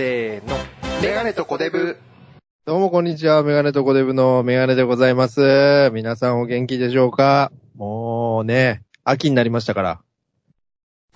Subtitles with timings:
[0.00, 0.56] せーの。
[1.02, 1.98] メガネとコデブ。
[2.64, 5.90] どうもこんにちは、メガネとコデブのメガネでございます。
[5.92, 7.52] 皆さんお元気でしょうか？
[7.74, 10.00] もうね、秋になりましたから。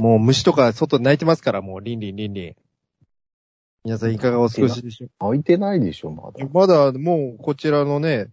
[0.00, 2.56] もう虫とか外に鳴いてますから、もうリンリンリンリン。
[3.86, 6.50] 皆さんいかがお過ごしでしょ開いてないでしょ、まだう。
[6.52, 8.26] まだもうこちらのね、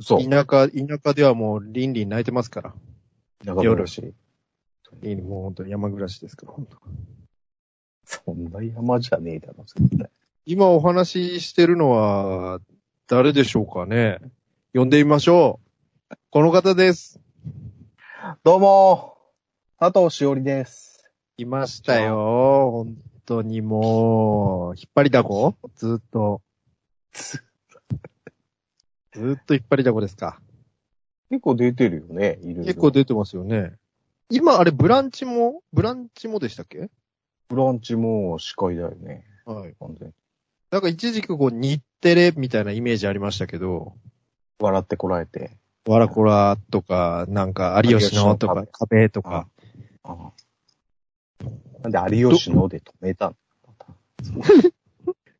[0.00, 0.28] そう。
[0.28, 2.74] 田舎、田舎ではもうリンリン鳴いてますから。
[3.44, 4.12] 中村氏。
[5.02, 6.78] リンリンもう本当に山暮らしですから、本当
[8.06, 10.10] そんな山じゃねえだろ、絶対。
[10.46, 12.60] 今お話ししてるのは、
[13.06, 14.18] 誰でしょうかね
[14.74, 15.60] 呼んでみましょ
[16.10, 16.14] う。
[16.30, 17.20] この方です。
[18.42, 19.16] どうも
[19.78, 21.10] 佐藤しおりです。
[21.36, 22.70] いましたよ。
[22.84, 25.56] 本当にもう、引っ張りだこ？
[25.76, 26.40] ずっと。
[29.12, 30.40] ずっと引っ張りだこですか。
[31.30, 32.64] 結構出てるよね、いろいろ。
[32.64, 33.72] 結構出てますよね。
[34.30, 35.62] 今、あれ、ブランチも？
[35.72, 36.90] ブランチもでしたっけ？
[37.48, 39.74] ブランチも司会だよね、はい。
[39.78, 40.14] 完全に。
[40.70, 43.94] なんか一時期こう、日テレみたいなイメージありましたけど、
[44.58, 45.56] 笑ってこらえて。
[45.86, 49.48] わらこらとか、なんか、有吉のとか壁とか。
[50.02, 50.32] ああ
[51.88, 53.34] なんで有吉ので止めたの？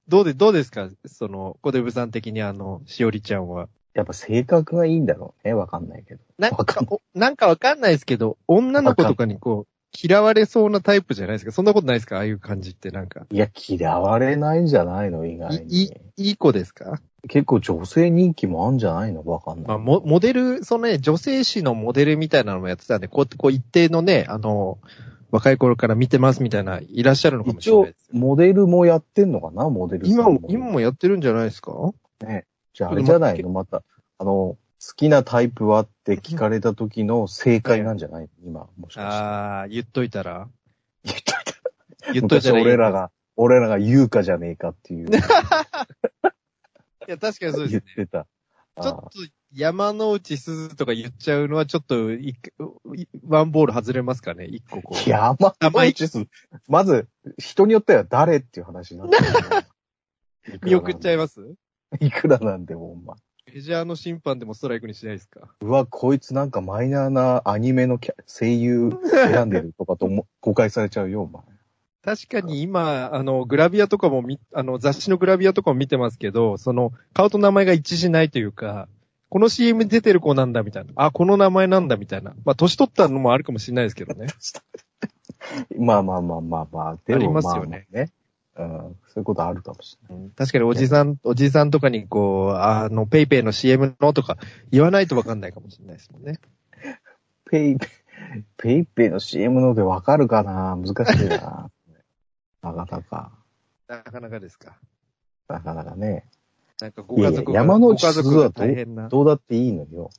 [0.09, 0.91] どう で、どうですか？
[1.07, 3.69] その、コデブさん的にあの、しおりちゃんは。
[3.95, 6.21] やっぱ性格がいいんだろうね、わかんないけど。
[6.37, 12.17] なんわかなんかわかんないですけど、女の子とかにこう、嫌われそうなタイプじゃないですかそんなことないですか？
[12.17, 13.27] ああいう感じってなんか。
[13.31, 17.01] いや、嫌われないんじゃないの、意外い、いに。、いい子ですか？
[17.29, 19.23] 結構女性人気もあるんじゃないの？
[19.25, 19.67] わかんない。
[19.67, 24.79] まあ、モモデル、そのね、女性誌のモデルみたいなのもやってたんで、こう、こう一定のね、あの、
[25.31, 28.19] 若い頃から見てますみたいな、いらっしゃるのかもし一応れないです、よ。
[28.21, 31.73] モデルもやってんのかなモデルさん今も、今もやってるんじゃないですか？
[32.21, 32.45] ね。
[32.73, 33.49] じゃああれじゃないの？
[33.51, 33.83] また、
[34.19, 38.29] あの、好きなタイプはって聞かれた時の正解なんじゃない？
[38.45, 39.01] 今、もしかして。
[39.01, 40.49] ああ、言っといたら？
[41.05, 42.65] 言っといた言っといたらいい。
[42.65, 42.93] 昔俺ら。
[42.93, 45.09] が、俺らが言うかじゃねえかっていう。
[45.09, 45.11] い
[47.09, 47.83] や、確かにそうですね。
[47.97, 48.27] 言ってた。
[48.83, 49.11] ちょっと
[49.53, 52.09] 山之内すずとか言っちゃうのはちょっと
[53.27, 54.47] ワンボール外れますかね？
[54.47, 55.09] 一個こう。
[55.09, 56.27] 山の内す、
[56.69, 57.09] まず、
[57.39, 59.67] 人によっては誰っていう話になってるよね
[60.63, 62.05] 見送っちゃいまますす？
[62.05, 63.17] いくらなんでも、お前。
[63.53, 65.49] メジャーの審判でもストライクにしないですか？
[65.61, 71.43] うわ、こいつなんかマイナーなアニメのキャ声優選んでるとかとも 誤解されちゃうよ、お前。
[72.03, 78.89] 確かに今、あの、グラビアとかもみ、あの、雑誌のグラビアとかも見てますけど、その、顔と名前が一致しないというか、
[79.31, 80.93] この CM に出てる子なんだみたいな。
[80.97, 82.35] あ、この名前なんだみたいな。
[82.45, 84.27] まあ、年取ったのもあるかもしれないですけどね。
[85.79, 88.13] まあまあまあまあまあ、でもありますよねまあね。
[88.57, 90.31] うん、そういうことあるかもしれない。
[90.37, 94.39] 確かにおじさん、おじさんとかにこう、あの、ペイペイの CM のとか
[94.71, 96.39] 言わないとわかんないかもしれないですもんね。
[97.51, 97.87] ペイペイ、
[98.57, 100.77] ペイペイの CM のでわかるかな？
[100.77, 101.71] 難しいな。
[102.63, 103.33] なかなか、
[103.89, 104.79] なかなかですか。
[105.49, 106.25] なかなかね。
[106.81, 109.09] なんかご家族が、山之内ご家族がすずはどう大変な。
[109.09, 110.11] どうだっていいのよ。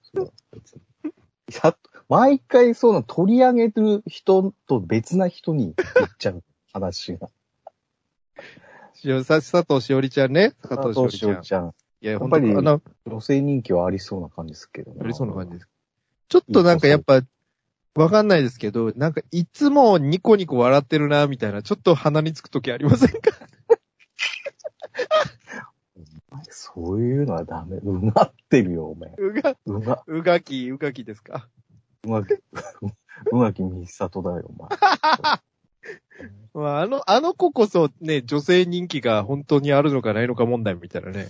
[1.63, 7.29] や毎回そうなの取り上げてる人と別な人に言っちゃう話が。
[9.23, 10.53] さ佐藤しおりちゃんね。
[10.62, 11.73] 佐藤しおりちゃん。
[12.01, 14.97] いや、やっぱり本当に、あの、女性人気はありそうな感じですけどね。
[15.03, 15.69] ありそうな感じです。
[16.29, 17.22] ちょっとなんかやっぱ、
[17.96, 23.31] わかんないですけど、なんかいつもニコニコ笑ってるな、みたいな、ちょっと鼻につくときありませんか？
[26.50, 27.78] そういうのはダメ。
[27.78, 29.13] うまってるよ、お前。
[29.17, 31.47] うが、うま、うがき、うがきですか？
[32.03, 34.69] うまき、うまきみさとだよ、お前。
[36.53, 41.29] まあ、あの、あの子こそね、女性人気が本当にあるのかないのか問題みたいなね。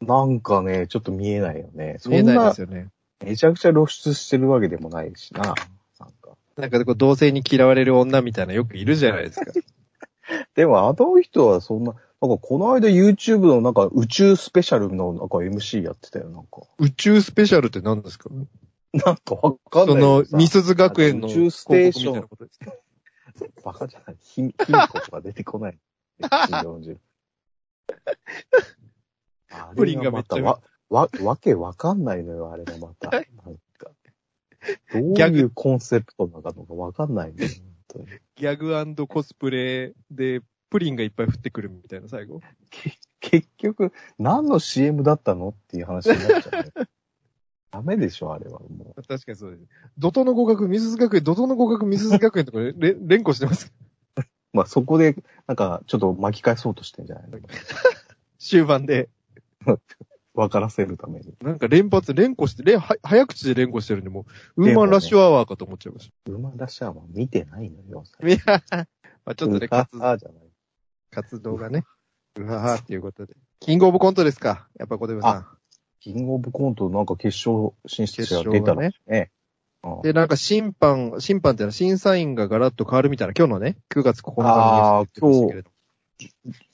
[0.00, 1.96] なんかね、ちょっと見えないよね。
[1.98, 2.88] そ見えないですよね。
[3.24, 5.42] めちゃくちゃ露出してるわけでもないしな。
[5.42, 6.36] なんか。
[6.56, 9.52] なんかこう同性に嫌われる女みたいなよくいるじゃないですか。
[10.54, 16.62] でもあの人はそんな、なんかこの間 YouTube のなんか宇宙スペシャルのなんか MC やってたよ、なんか。
[16.78, 18.28] 宇宙スペシャルって何ですか？
[18.92, 20.36] なんかわかんそのないけど、さ。
[20.36, 22.28] ミスズ学園の宇宙ステーション
[23.64, 24.16] バカじゃない。
[24.20, 25.78] ひ、ひみことか出てこない。
[26.20, 26.98] 40
[29.50, 30.60] あ プリンがめっちゃれまた
[30.94, 33.08] わ、わ、わけわかんないのよ、あれがまた。
[33.08, 33.90] はないんか。
[34.92, 38.56] どうギャグいうコンセプトなのかわかんないのよ、本当にギャ
[38.94, 42.40] グコスプレで、プリンがいっぱい降ってくるみたいな最後。
[43.20, 45.50] 結局、何の CM だったの？
[45.50, 46.88] っていう話になっちゃうね。
[47.70, 49.02] ダメでしょ、あれはもう。
[49.02, 49.62] 確かにそうです。
[49.98, 53.72] 怒涛の合格、ミスズ学園、怒涛の合格、ミスズ学園とか れ連呼してます。
[54.52, 55.16] まあそこで、
[55.46, 57.38] なんか、ちょっと巻き返そうとしてんじゃないの？
[58.38, 59.08] 終盤で。
[60.34, 61.34] 分からせるために。
[61.42, 64.24] なんか連発、連呼して、連、は早口で連呼してるんで、も
[64.56, 68.04] う、ウーマンラッシュアワーかと思っちゃいましウーマンラッシャーは見てないのよ。
[68.20, 68.28] た。
[68.28, 68.38] いや、
[69.24, 70.48] まあちょっとね、活ああじゃない。
[71.10, 71.84] 活動がね。
[72.36, 73.34] うわーっていうことで。
[73.58, 74.68] キングオブコントですか？
[74.78, 75.57] やっぱ小出部さん。
[76.00, 78.92] キングオブコントなんか決勝進出者が出たらね。
[79.06, 79.28] うん
[80.02, 85.70] で、なんか審判、審判っていうのは審査員がガラッと変わるみたいな、今日のね、9月9日のニュースで言って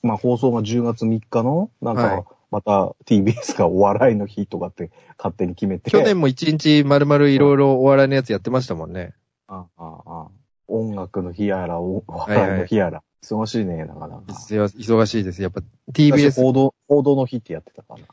[0.01, 5.91] まあ放送が10月3日の、なんはいか、また TBS がお笑いの日とかって勝手に決めて。
[5.91, 9.13] 去年も1日丸々いろいろお笑いのやつやってましたもんね。
[9.47, 10.27] あああ
[10.67, 13.03] 音楽の日やら、お笑いの日やら。
[13.23, 14.23] 忙しいね、なかなか。
[14.27, 15.41] 忙しいです。
[15.41, 18.05] やっぱ昔 TBS、報道、報道の日ってやってたかな。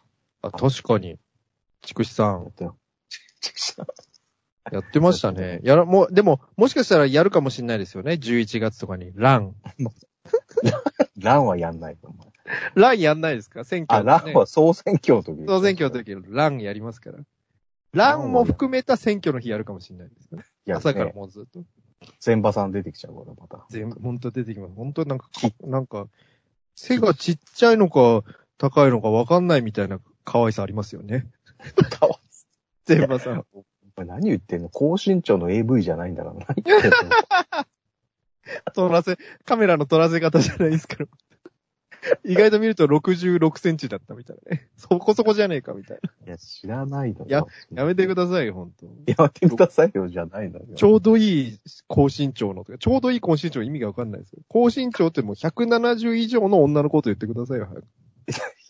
[0.42, 1.16] あ確かに。
[1.82, 2.52] 筑紫さん、
[4.70, 5.60] やってましたね。
[5.64, 8.12] やら、もう、でも、もしかしたらやるかもしれないですよね。
[8.12, 9.10] 11月とかに。
[9.14, 9.56] ラン。
[11.18, 12.80] ランはやんないと思う。
[12.80, 13.64] ランやんないですか？
[13.64, 15.44] 選挙、あ、ランは総選挙の時。
[15.46, 17.18] 総選挙の時のランやりますから。
[17.92, 20.44] ランも含めた選挙の日やるかもしれないですよね。
[20.64, 21.64] や朝からね、もうずっと。
[22.20, 23.66] 全場さん出てきちゃうから、また。
[23.70, 24.74] 全部、ほんと出てきます。
[24.74, 25.28] ほんとなんか、
[25.62, 26.06] なんか、
[26.74, 28.22] 背がちっちゃいのか、
[28.58, 31.26] 高いのかわかんないみたいな可愛さありますよね。
[31.90, 32.18] かわい
[32.84, 33.44] 全場さん。
[33.96, 34.68] 何言ってんの？
[34.68, 36.46] 高身長の AV じゃないんだから。
[36.48, 36.98] 何言ってんの？
[38.74, 41.06] 撮らせ、カメラの撮らせ方じゃないですから。
[42.24, 44.66] 意外と見ると66センチだったみたいなね。
[44.76, 47.26] そこそこじゃねえかみたいいや、知らないのよ。
[47.28, 47.40] や
[47.70, 47.82] な。
[47.82, 48.86] やめてくださいよ、ほんと。
[49.06, 50.64] やめてくださいよ、じゃないのよ。
[50.74, 54.40] ちょうどいい高身長のとか、ちょうどいい高身長意味がわかんないですよ。
[54.48, 57.66] 高身長ってもう170以上の女の子と言ってくださいよ。
[57.66, 57.86] 早く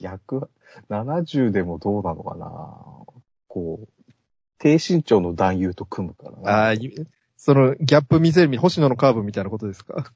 [0.03, 2.47] 170でもどうなのかな
[3.49, 3.89] こう、
[4.59, 6.51] 低身長の男優と組むからな。
[6.51, 6.93] ああ、い
[7.37, 10.07] そのギャップ見せるみ、星野のカーブみたいなことですか？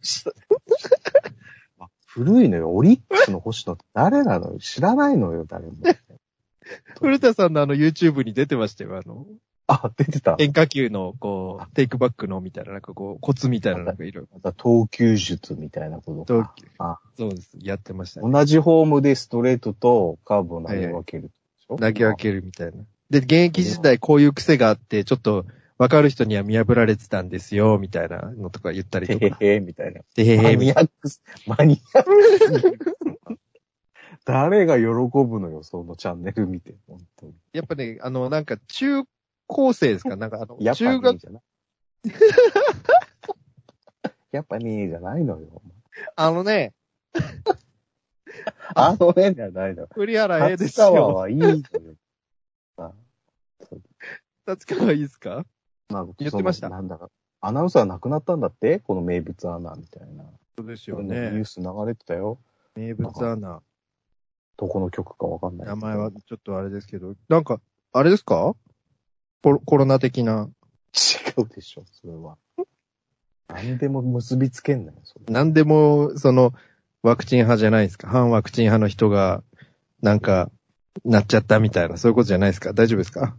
[1.80, 2.70] あ 古いのよ。
[2.72, 4.58] オリックスの星野って誰なのよ。
[4.58, 5.74] 知らないのよ、誰も。
[7.00, 8.96] 古田さんのあの YouTube に出てましたよ。
[8.96, 9.26] あの、
[9.68, 10.36] あ、出てた。
[10.38, 14.28] 変化球のこう、テイクバックのみたいな、なんかこう、コツみたいななんかいろいろ。
[14.34, 16.54] また投球術みたいなこと投か。
[16.56, 17.50] 球あそうです。
[17.60, 18.30] やってましたね。
[18.30, 21.76] 同じフォームでストレートとカーブを投げ分けるでしょ？
[21.76, 22.84] 投げ分けるみたいな。
[23.10, 25.46] で、現役時代こういう癖があって、ちょっと、
[25.78, 29.36] わかる人には見破られてたんですよ、みたいなのとか言ったりとか。
[29.40, 30.00] へへへ、みたいな。
[30.14, 32.78] でへマへみたいニアックス、マニアックス。
[34.24, 36.74] 誰が喜ぶのよ、そのチャンネル見て。
[36.88, 37.32] 本当に。
[37.32, 37.38] な。
[37.52, 39.04] やっぱね、あの、なんか中
[39.46, 40.16] 高生ですか？
[40.16, 41.42] なんかあの、やっぱね中学、じゃない。
[44.32, 45.62] やっぱねじゃないのよ。
[46.16, 46.74] あのね、
[48.74, 49.88] あのねじゃないのよ。
[49.94, 50.92] 栗原 A で立すよ。
[50.92, 51.56] 川はいいのよ。
[52.78, 52.92] あ
[54.46, 55.44] 立川いいですか？
[55.88, 57.10] なんか言ってましたそのなんだか、
[57.40, 58.80] アナウンサー亡くなったんだって？
[58.80, 60.24] この名物アナみたいな。
[60.58, 61.44] そうですよニューね。
[61.44, 62.38] ス流れてたよ。
[62.74, 63.62] 名物アナ。
[64.58, 65.66] どこの曲かわかんない。
[65.68, 67.60] 名前はちょっとあれですけど、なんか、
[67.92, 68.54] あれですか？
[69.46, 70.48] コロコロナ的な。
[70.92, 72.36] 違うでしょ、それは。
[73.46, 75.32] 何でも結びつけんなよ、それ。
[75.32, 76.52] なんでも、その、
[77.04, 78.08] ワクチン派じゃないですか。
[78.08, 79.44] 反ワクチン派の人が、
[80.02, 80.50] なんか、
[81.04, 82.72] なっちゃったみたいな、そういうことじゃないですか。
[82.72, 83.36] 大丈夫ですか？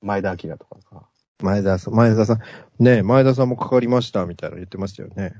[0.00, 1.02] 前田明とかさ。
[1.42, 2.38] 前田さん、前田さん、
[2.78, 5.34] ねえ前田さんもかかりました、みたいなの言ってましたよね。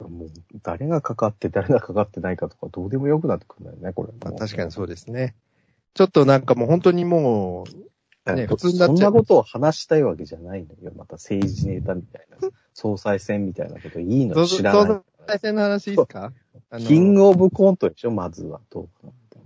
[0.00, 0.30] もう、
[0.62, 4.14] 誰がかかって誰がかかってないかとかどうでもよくなってくるんだよね、これ。
[4.18, 5.34] まあ、確かにそうですね。
[5.92, 7.86] ちょっとなんかもう本当にもう、
[8.34, 10.92] ね普通になっちゃうそんなことを話したいわけじゃないのよ。
[10.96, 12.48] また政治ネタみたいな。
[12.74, 16.32] 総裁選みたいなこといいの知らない総対戦の話いいですか？
[16.78, 18.60] キングオブコントでしょ、まずは。
[18.70, 18.88] どう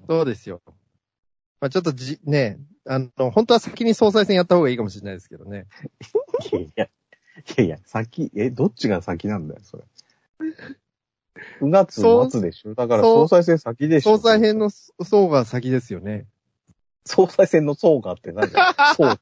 [0.09, 0.61] そうですよ。
[1.61, 5.67] まあちょっとじ、ね、あの、本当は先に総裁選やった方がいいかもしれないですけどね。
[6.53, 6.89] いやいや、い
[7.59, 9.85] やいや、先、え、どっちが先なんだよ、それ。
[11.61, 12.75] 9月末でしょ？
[12.75, 14.17] だから総裁選先でしょ？
[14.17, 16.27] 総裁編の層が先ですよね。
[17.05, 19.09] 総裁選の層がって何だよ そう。
[19.09, 19.21] だか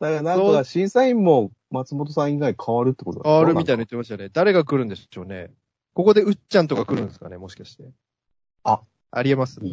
[0.00, 4.28] らなんか審査員も松本さん以外変わるってことだ変わるみたいなな言ってましたね。
[4.32, 5.50] 誰が来るんでしょうね。
[5.94, 7.84] ここでうっちゃんとか来るんですかね、もしかして。
[8.64, 8.80] あ、
[9.10, 9.70] ありえますい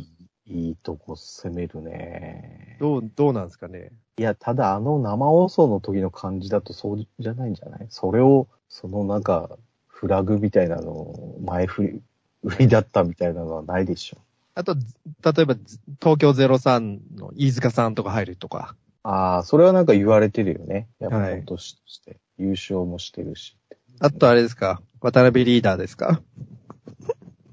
[0.47, 2.77] い、いいとこ攻めるね。
[2.79, 3.91] どう、どうなんですかね。
[4.17, 7.87] いや、ただあの生放送の時の感じだとそうじゃないんじゃない？
[7.89, 9.57] それを、そのなんか、
[9.87, 12.01] フラグみたいなのを前振り、
[12.43, 14.17] 売りだったみたいなのはないでしょ。
[14.57, 14.87] あと、ず
[15.23, 18.75] 例えば、ず東京03の飯塚さんとか入るとか。
[19.03, 20.87] ああ、それはなんか言われてるよね。
[20.99, 22.17] やっぱはい今年として。
[22.39, 23.55] 優勝もしてるし。
[23.99, 24.81] あとあれですか？
[24.99, 26.21] 渡辺リーダーですか？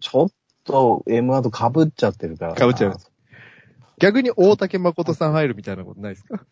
[0.01, 0.29] ちょっ
[0.65, 2.67] と M1 と被っちゃってるからな。
[2.67, 2.97] 被っちゃう
[3.99, 6.45] 逆に大竹誠さん入るみたいなことないですか？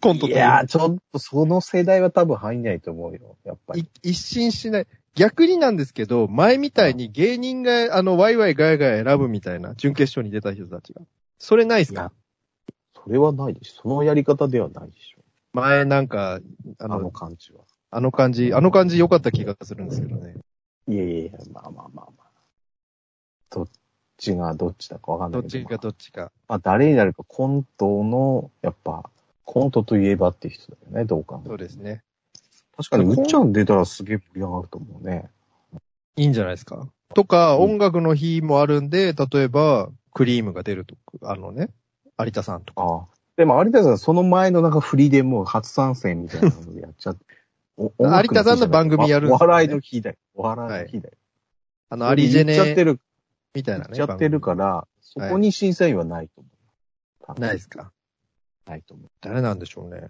[0.00, 3.36] コントといやー、ちょっとその世代は多分入んないと思うよ。
[3.44, 3.82] やっぱり。
[4.02, 4.86] い一新しない。
[5.14, 11.02] 逆になんですけど、前みたいに芸人が、あの、ワイワイガヤガヤ選ぶみたいな、準決勝に出た人たちが。
[11.38, 12.12] それないですか？
[12.94, 13.82] それはないでしょ。
[13.82, 15.22] そのやり方ではないでしょ。
[15.52, 16.40] 前なんか、
[16.78, 17.60] ああのの、感じは。
[17.90, 20.34] あの感じ、あの感じ良かった気がするんですけどね。
[20.88, 22.30] いやいやまあまあまあまあ。
[23.50, 23.68] どっ
[24.16, 25.52] ちがどっちだかわかんないけど。
[25.52, 26.32] どっちかどっちか。
[26.48, 29.10] まあ、誰になるかコントの、やっぱ、
[29.44, 32.02] コントといえばって人だよね、どうかそうですね。
[32.90, 35.30] 確かに、うっちゃん出たらすげえ盛り上がると思うね。
[36.16, 36.88] いいんじゃないですか？
[37.14, 41.70] とか、うん音楽の日もあるんで、例えば、クリームが出るとか、あのね、
[42.18, 42.82] 有田さんとか。
[42.82, 43.06] ああ。
[43.36, 47.24] でも、有田さん、その前のなんか振りでもう初参戦みたいなのでやっちゃって。
[47.78, 50.16] 有田さんの番組やるんですよねお笑いの日だよ。
[50.34, 51.14] お笑いの日だよ。
[51.88, 53.00] あの、アリジェネ言っちゃってる、
[53.54, 53.90] みたいなね。
[53.94, 57.26] 言っちゃってるから、そこに審査員はないと思う。
[57.26, 57.46] 番組。
[57.46, 57.92] ないですか？
[58.66, 59.10] ないと思う。
[59.20, 60.08] 誰なんでしょうね。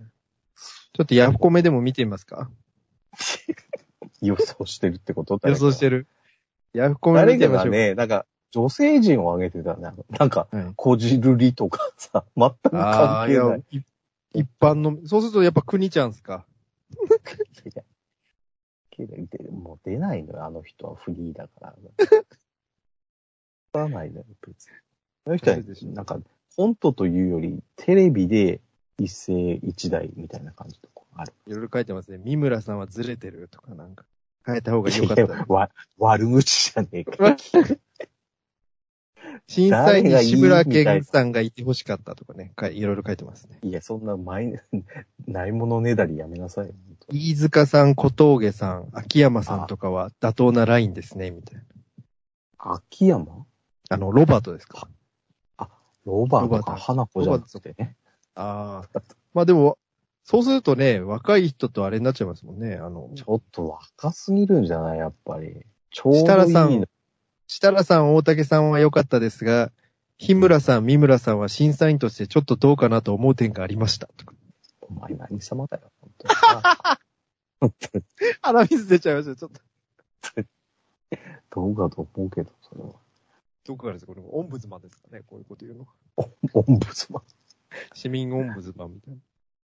[0.93, 2.50] ちょっとヤフコメでも見てみますか？
[4.21, 5.40] 予想してるってこと？
[5.45, 6.09] 予想してる。
[6.75, 6.81] る。
[6.81, 7.38] ヤフコメ誰。
[7.38, 9.90] かがね、なんか、女性陣を挙げてたね。
[10.11, 13.81] なんか、はいこじるりとかさ、全く関係ない。、い
[14.35, 16.47] 一般の、そうするとやっぱ国ちゃんすか？
[19.50, 21.75] もう出ないのよ、あの人はフリーだから。
[21.99, 22.07] 出
[23.73, 24.73] さないのよ、別に。
[25.26, 25.57] あの人は
[25.95, 26.19] なんか、
[26.57, 28.61] コントというより、テレビで
[28.99, 31.33] 一世一代みたいな感じとかある。
[31.47, 32.19] いろいろ書いてますね。
[32.19, 34.05] 三村さんはずれてるとかなんか。
[34.45, 35.53] 変えた方が良かった。
[35.53, 37.37] わ悪口じゃねえか。
[39.47, 42.53] 審査員に志村けんさんがいてほしかったとかね。
[42.55, 43.59] かいろいろ書いてますね。
[43.63, 44.63] いや、そんな前、
[45.27, 46.73] ないものねだりやめなさい
[47.09, 51.63] 飯塚さん、小峠さん、秋山さんとかは妥当なラインですね、みたいな。
[52.59, 53.47] 秋山？
[53.91, 54.89] あの、ロバートですか？
[56.05, 57.97] ロバートかロバート花子じゃなくてね。
[58.35, 59.01] ああ。
[59.35, 59.79] まあでも、
[60.25, 62.77] そうするとね、若い人とあれになっちゃいますもんね。
[62.77, 64.99] あの、ちょっと若すぎるんじゃない？
[64.99, 65.62] やっぱり。
[65.91, 66.87] ちょうどいい設楽さんの。
[67.49, 69.73] 設楽さん、大竹さんは良かったですが、
[70.19, 74.09] 日村さん、三村さんは審査員としてちょっとどうかなと思う点がありました。
[74.81, 76.35] お前何様だよ、本当に。
[77.61, 78.05] 本当に
[78.41, 79.61] 鼻水出ちゃいました、ちょっと。
[81.51, 82.91] どうかと思うけど、それは。
[83.67, 85.87] どこからですかこれ、オンブズマンですかねこういうこと言うの。
[86.55, 87.23] オンブズマン。
[87.95, 89.21] 市民オンブズマンみたいな。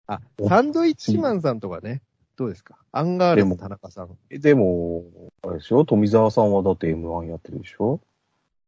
[0.07, 2.01] あ、おサンドイッチマンさんとかね。
[2.37, 2.77] どうですか？
[2.91, 5.05] アンガールズ田中さんでえでも、
[5.41, 5.85] あれでしょ？
[5.85, 8.01] 富澤さんはだって M1 やってるでしょ？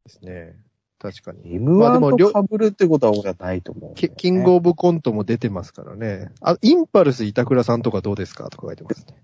[0.07, 0.57] すね。
[0.99, 1.59] 確かに。
[1.59, 6.31] ?M1 もりょと被るってことは俺はないと思う、キキングオブコントも出てますからね。
[6.41, 8.49] あ、インパルス板倉さんとかどうですか？
[8.49, 9.21] とか書いてますね。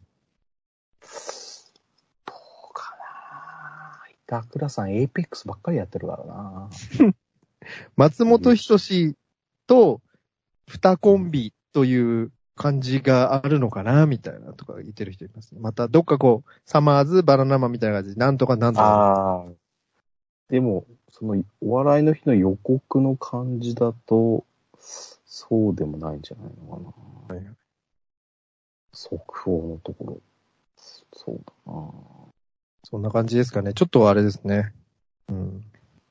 [2.25, 2.33] ど
[2.69, 4.37] うかな？
[4.41, 6.69] 板倉さん、エイペックスばっかりやってるからな
[7.95, 9.15] 松本人志
[9.67, 10.01] と
[10.67, 15.59] 二コンビという感じがあるのかなみたいなとか言ってる人いますね。
[15.61, 18.85] また、どっかこう、サマーズ、バナナマンみたいな感じで、なんとかなんとか。
[18.85, 19.51] ああ。
[20.49, 24.45] でも、その、お笑いの日の予告の感じだと、
[24.77, 26.93] そうでもないんじゃないのか
[27.29, 27.35] な。
[27.35, 27.45] はい
[28.93, 30.21] 速報のところ。
[31.13, 31.91] そうだな
[32.83, 33.73] そんな感じですかね。
[33.73, 34.73] ちょっとあれですね。
[35.29, 35.63] うん。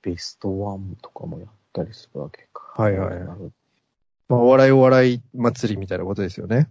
[0.02, 2.74] ベストワンとかもやったりするわけか。
[2.76, 3.38] はいはいはい
[4.28, 6.70] まあ、お笑いお笑い祭りみたいなことですよね。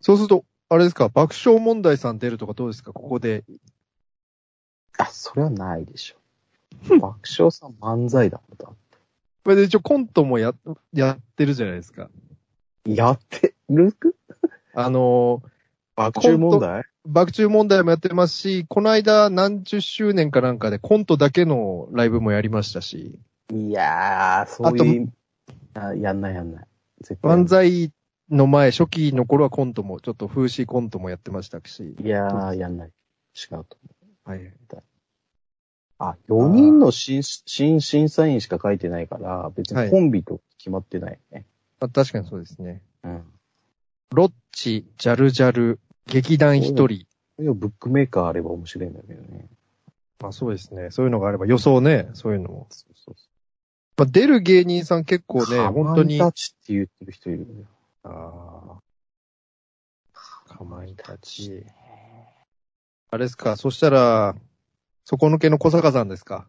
[0.00, 2.92] そうすると、あれですか、爆笑問題さん出るとかどうですか？
[2.92, 3.44] ここで。
[4.98, 6.16] あ、それはないでしょ。
[6.98, 8.66] 爆笑さん漫才だもんだ。
[8.66, 8.76] こ
[9.50, 10.54] れで一応コントもや、
[10.92, 12.10] やってるじゃないですか。
[12.84, 13.94] やってる？
[14.74, 15.48] あのー
[15.96, 16.84] 爆笑問題？
[17.06, 23.18] 爆中問題もやってますし、この間何十周年かなんかでコントだけのライブもやりましたし、
[23.52, 25.12] いやー、そういう、
[25.74, 26.66] あやんないやんない。
[27.00, 27.92] 絶対やんない漫才
[28.30, 31.96] の前、初期の頃はコントも、ちょっと風刺コントもやってましたし。
[32.02, 32.88] いやー、やんない。
[32.88, 33.78] 違うと
[34.24, 34.52] はい。
[36.00, 41.44] あ、4人の新新審査員しか書いてないから、別にコンビと決まってないね。
[41.80, 42.82] まあ、確かにそうですね。
[43.02, 43.24] うん。
[44.14, 46.90] ロッチ、ジャルジャル、劇団一人。
[46.92, 47.06] い
[47.38, 49.48] や、ブックメーカーあれば面白いんだけどね。
[50.20, 50.90] まあそうですね。
[50.90, 52.68] そういうのがあれば予想ね、そういうのも。
[53.98, 56.18] まあ出る芸人さん結構ね、本当に。
[56.18, 57.46] たちって言ってる人いるよ。
[58.04, 60.54] ああ。
[60.54, 61.66] かまいたち。
[63.10, 64.36] あれですか、そしたら、
[65.04, 66.46] 底抜けの小坂さんですか？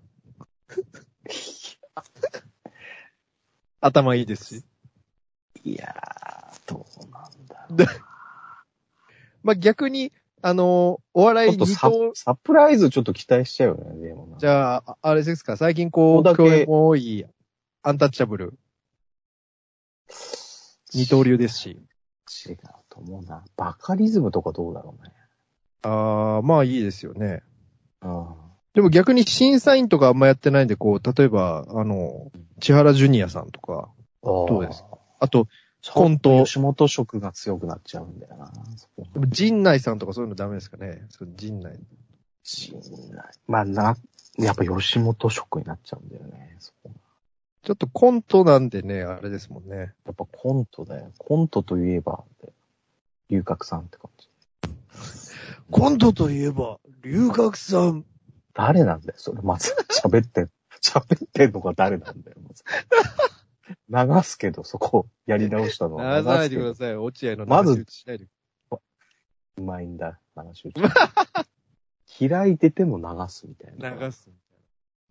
[3.81, 4.65] 頭いいですし。
[5.63, 7.99] いやー、どうなんだろう。
[9.41, 14.37] まあ、逆に、あの、お笑い二ちょっとサ刀、サプライズちょっと期待しちゃうよね、でもな。
[14.37, 17.25] じゃあ、あれですか、最近こう、共演も多い、
[17.81, 18.59] アンタッチャブル、
[20.93, 21.69] 二刀流ですし。
[22.45, 22.57] 違う
[22.89, 23.43] と思うな。
[23.55, 25.13] バカリズムとかどうだろうね。
[25.83, 27.41] ああ、まあいいですよね。
[28.01, 28.27] うん。
[28.73, 33.89] でも逆に審査員とかあんまやってないんで、こう、例えば、あの、千原ジュニアさんとか、
[34.21, 34.83] どどうです
[35.19, 35.47] あと、
[35.91, 36.43] コントト。
[36.45, 38.51] 吉本色が強くなっちゃうんだよな。
[39.13, 41.01] でも陣内さんとかそういうのダメですかね？
[41.35, 41.79] 陣内。
[42.43, 43.95] 信頼まあ、な、
[44.37, 46.57] やっぱ吉本色になっちゃうんだよね。
[46.59, 46.91] そこ
[47.63, 49.93] ちょっとコントなんでね、あれですもんね。
[50.05, 51.11] やっぱコントだよ。
[51.17, 52.23] コントといえば、
[53.29, 54.29] 龍角さんって感じ。
[55.69, 58.05] コントといえば、龍角さん。
[58.53, 59.41] 誰なんだよ、それ。
[59.41, 60.49] まず、喋ってん、
[60.81, 62.63] 喋ってんのが誰なんだよ、まず。
[63.89, 66.23] 流すけど、そこ、やり直したの流は。
[66.23, 66.95] さないでください。
[66.95, 68.25] 落合のまず流し打ちしないで。
[68.25, 68.31] け
[68.71, 68.81] ど
[69.57, 70.81] うまいんだ、流し打ち。
[72.29, 73.91] 開いてても流すみたいな。
[73.91, 74.35] 流すみ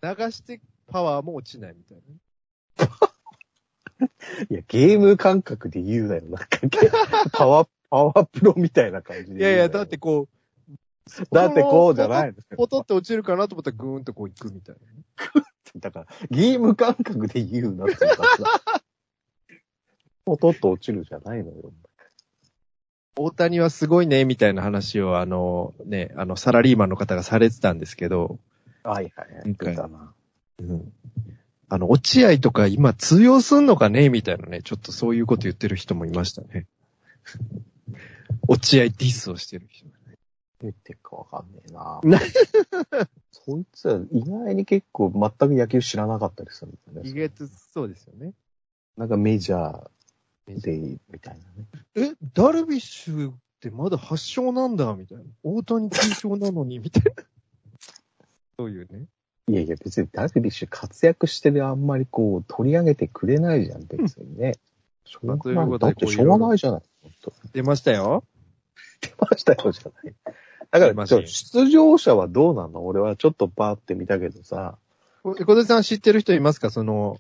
[0.00, 0.26] たいな。
[0.26, 1.98] 流してパワーも落ちないみたい
[4.50, 6.23] いや、ゲーム感覚で言うなよ。
[6.23, 6.47] なんか、
[7.32, 9.38] パワー、パワープロみたいな感じな。
[9.38, 9.40] で。
[9.40, 10.38] いやいや、だってこう、
[11.32, 12.35] だってこうじゃないの。
[12.56, 14.76] ポトって落ちるかなと思ったらグーンとこう行くみたい
[15.35, 15.42] な。
[15.80, 18.82] だから、ゲーム感覚で言うなって言ったら。
[20.25, 21.73] ポトッと落ちるじゃないのよ。
[23.16, 28.38] 大谷はすごいね、みたいな話をあの、ね、あの、サラリーマンの方がされてたんですけど、
[28.85, 29.42] はいはいはい。
[29.44, 30.12] 言ってたな。
[30.61, 30.92] うん。
[31.68, 34.08] あの、落合とか今通用すんのかね？
[34.08, 36.66] みたいなね、ちょっとそういうこと言ってる人もいましたね。
[38.48, 39.87] 落合ディスをしてる人。
[40.60, 42.00] 言ってるかわかんねえな。
[42.02, 42.20] な
[43.30, 47.10] そいつは意外に結構全く野球知らなかったりするんだよね。
[47.10, 48.32] 意外とそうですよね。
[48.96, 50.78] なんかメジャーで、
[51.12, 51.38] みたい
[51.94, 52.10] なね。
[52.10, 55.25] え、ダルビッシュってまだ発症なんだみたいな。
[55.44, 57.22] 大谷緊張なのにみたいな。
[58.58, 59.06] そういうね。
[59.48, 64.54] いやいや、別にダルビッシュ活躍してるあんまりこう取り上げてくれないじゃん、別にね。
[65.04, 65.78] しょうがない。
[65.78, 66.82] だってしょうがないじゃない。
[67.52, 68.24] 出ましたよ。
[69.00, 70.14] 出ましたよ、じゃない。
[70.70, 72.84] だから、出ましたよちょ出場者はどうなの？
[72.86, 74.76] 俺はちょっとパーって見たけどさ、
[75.22, 76.68] 小手さん知ってる人いますか？
[76.68, 77.16] その、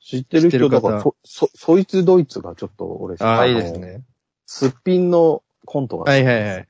[0.00, 4.02] 知ってる人だから、そ、そ、そいつドイツがちょっと俺ああ、いいのですね。
[4.46, 6.10] すっぴんのコントが。
[6.10, 6.68] はいはいはい。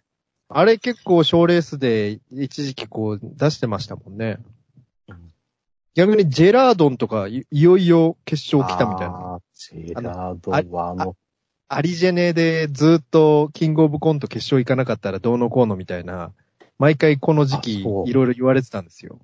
[0.49, 4.39] あれ結構賞レースで一時期こう出してましたもんね
[5.09, 5.33] うん。
[5.95, 9.41] 逆にジェラードンとかいいよいよ決勝来たみたいな。
[9.55, 11.17] ジェラードはあの、
[11.69, 16.33] アリジェネでずっとキングオブコント決勝行かなかったらどうのこうのみたいな、
[16.79, 19.19] 毎回この時期いろいろ言われてたんですよ。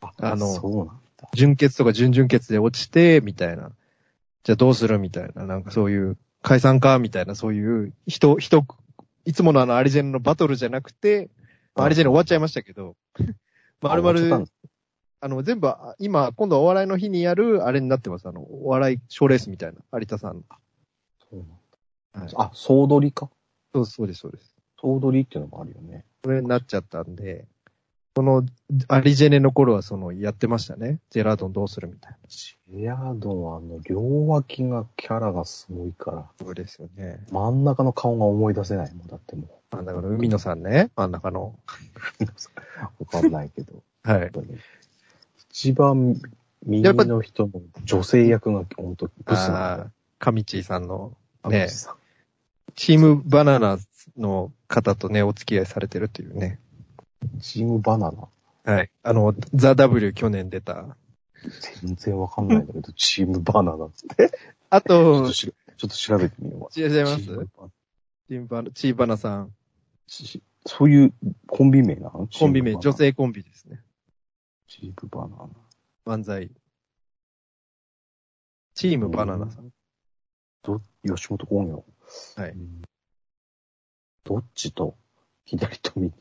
[0.00, 1.28] ああのそうなんだ。
[1.34, 3.70] 準決とか準々決で落ちて、みたいな。
[4.42, 5.46] じゃあどうするみたいな。
[5.46, 8.64] なんかそういう、解散かみたいな、そういう、人、人、
[9.26, 11.28] いつものあのアリジェネのバトルじゃなくて、
[11.74, 12.96] まあアリジェネ終わっちゃいましたけど、
[13.82, 14.46] まるまる
[15.20, 18.28] あの、全部、あ今、今度はお笑いの日にやる、あれになってます。
[18.28, 19.80] あの、お笑い賞レースみたいな。
[19.98, 20.42] 有田さんの。
[21.30, 23.30] そうなんはいだあ、総取りか？
[23.74, 24.54] そうそうです、そうです。
[24.80, 26.04] 総取りっていうのもあるよね。
[26.22, 27.46] それになっちゃったんで、
[28.16, 28.46] この、
[28.88, 31.00] アリジェネの頃はその、やってましたね。
[31.10, 32.18] ジェラードンどうするみたいな。
[32.30, 37.18] ジェラードンはあの、両脇がキャラがすごいから、そうですよね。
[37.30, 39.06] 真ん中の顔が思い出せないもん。
[39.06, 40.90] だっても真ん中の海野さんね。
[40.96, 41.58] 真ん中の。
[42.18, 42.24] う、
[43.04, 43.82] わかんないけど。
[44.02, 44.32] はい。
[45.50, 46.18] 一番
[46.64, 51.12] 右の人の女性役が本当ブスなカミチーさんの、
[51.44, 51.50] よ。
[51.50, 51.68] ね
[52.76, 53.76] チームバナナ
[54.16, 56.60] の方とね、お付き合いされてるっていうね。
[57.40, 58.28] チームバナナ？
[58.72, 58.90] はい。
[59.02, 60.96] あの、ザ・ W 去年出た。
[61.82, 64.30] 全然わかんないんだけど、 チームバナナって。
[64.70, 66.80] あちょっとと、しちょっと調べてみよう。
[66.80, 67.24] いらっしゃいます？
[67.24, 67.70] チームバナ
[68.26, 69.54] チームバナ、チーバナさん。
[70.06, 71.14] チそういう
[71.46, 72.28] コンビ名なの？
[72.32, 73.80] コンビ名、女性コンビですね。
[74.66, 76.16] チームバナナ。
[76.18, 76.50] 漫才。
[78.74, 79.70] チームバナナさん。
[80.62, 81.84] ど、吉本興業。
[82.36, 82.82] はいうん
[84.24, 84.96] どっちと
[85.44, 86.12] 左と右？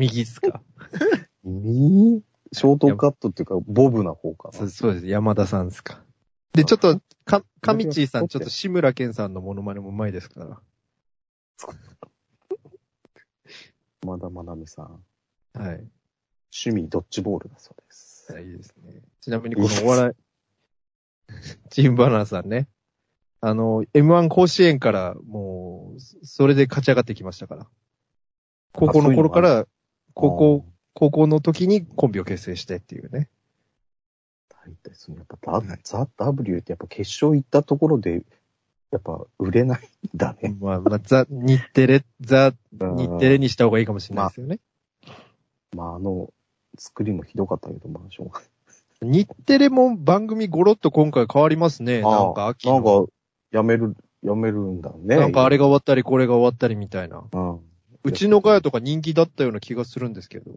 [0.00, 0.62] 右っすか？
[1.44, 2.22] 右？
[2.52, 4.58] ショートカットっていうか、ボブな方かな。
[4.58, 5.06] そうそうです。
[5.06, 6.02] 山田さんですか？
[6.52, 10.60] で、ちょっと、か、カミチーさん、ちょっと志村けんさんのモノマネもうまいですから。
[14.06, 15.04] まだまなみさん。
[15.54, 15.88] はい。
[16.52, 18.34] 趣味ドッジボールだそうです。
[18.40, 19.02] いいですね。
[19.20, 20.14] ちなみにこのお笑い、
[21.70, 22.68] チームバナナさんね。
[23.40, 27.68] あの、M1 甲子園からもう、それで勝ち上がってきましたから。
[28.72, 29.66] 高校の頃から、
[30.14, 33.28] 高校、高校の時にコンビを結成してっていうね。
[34.66, 38.22] 大体そのやっぱザ、ザ・ W ってやっぱ決勝行ったところで、
[38.90, 40.56] やっぱ売れないんだね。
[40.60, 44.58] まあ、まあ、ザ、日テレ、ザ、日テレにした方がいいかもしれないですよね。
[45.74, 46.32] まああの、
[46.78, 48.48] 作りもひどかったけど、まあしょうがない。
[49.02, 52.02] 日テレも番組ゴロッと今回変わりますね。
[52.02, 53.06] なんか秋なんの。
[53.06, 53.12] か、
[53.50, 55.16] やめる、やめるんだね。
[55.16, 57.24] なんかあれが終わったり、これが終わったりみたいな。
[57.32, 57.60] うん。
[58.02, 60.50] うちのガヤとか人気だったような気がするんですけど。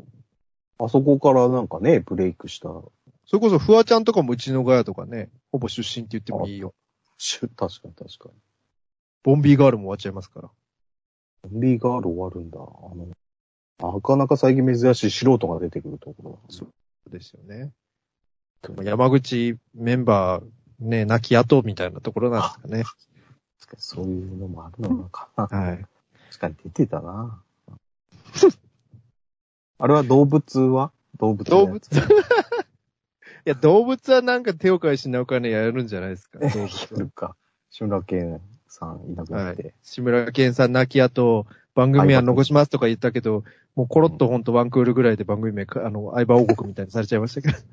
[0.79, 2.91] あそこからなんかね、ブレイクした、そ
[3.33, 6.73] れこそフワちゃんとかもうちのガヤとかね、ほぼ出身って言ってもいいよ。
[7.17, 8.35] し確かに確かに。
[9.23, 10.49] ボンビーガールも終わっちゃいますから。
[11.49, 12.59] ゾンビーガール終わるんだ。
[12.59, 12.61] あ
[12.95, 16.39] の、なかなか最近珍しい素人が出てくるところ。
[16.49, 17.71] そうですよね。
[18.83, 22.83] 山口メンバー、ね、亡き後みたいなところなんですかね。
[23.77, 25.47] そういうのもあるのかな。
[25.47, 25.85] はい。
[26.33, 27.41] 確かに出てたな。
[29.77, 30.91] あれは動物は？
[31.19, 31.79] 動物動物？
[33.45, 36.39] いや、動物はなんか手を変え品を変えやるんじゃないですか？
[36.39, 36.67] 動物や
[36.97, 37.35] るか。
[37.69, 39.73] 志村けんさんいなくなって。
[39.83, 43.43] 志村けんさん亡き後、番組は残しますとか言ったけど、
[43.75, 47.57] もうコロッとほんとワンクールぐらいで番組名、あの、相葉王国みたいにされちゃいましたけど。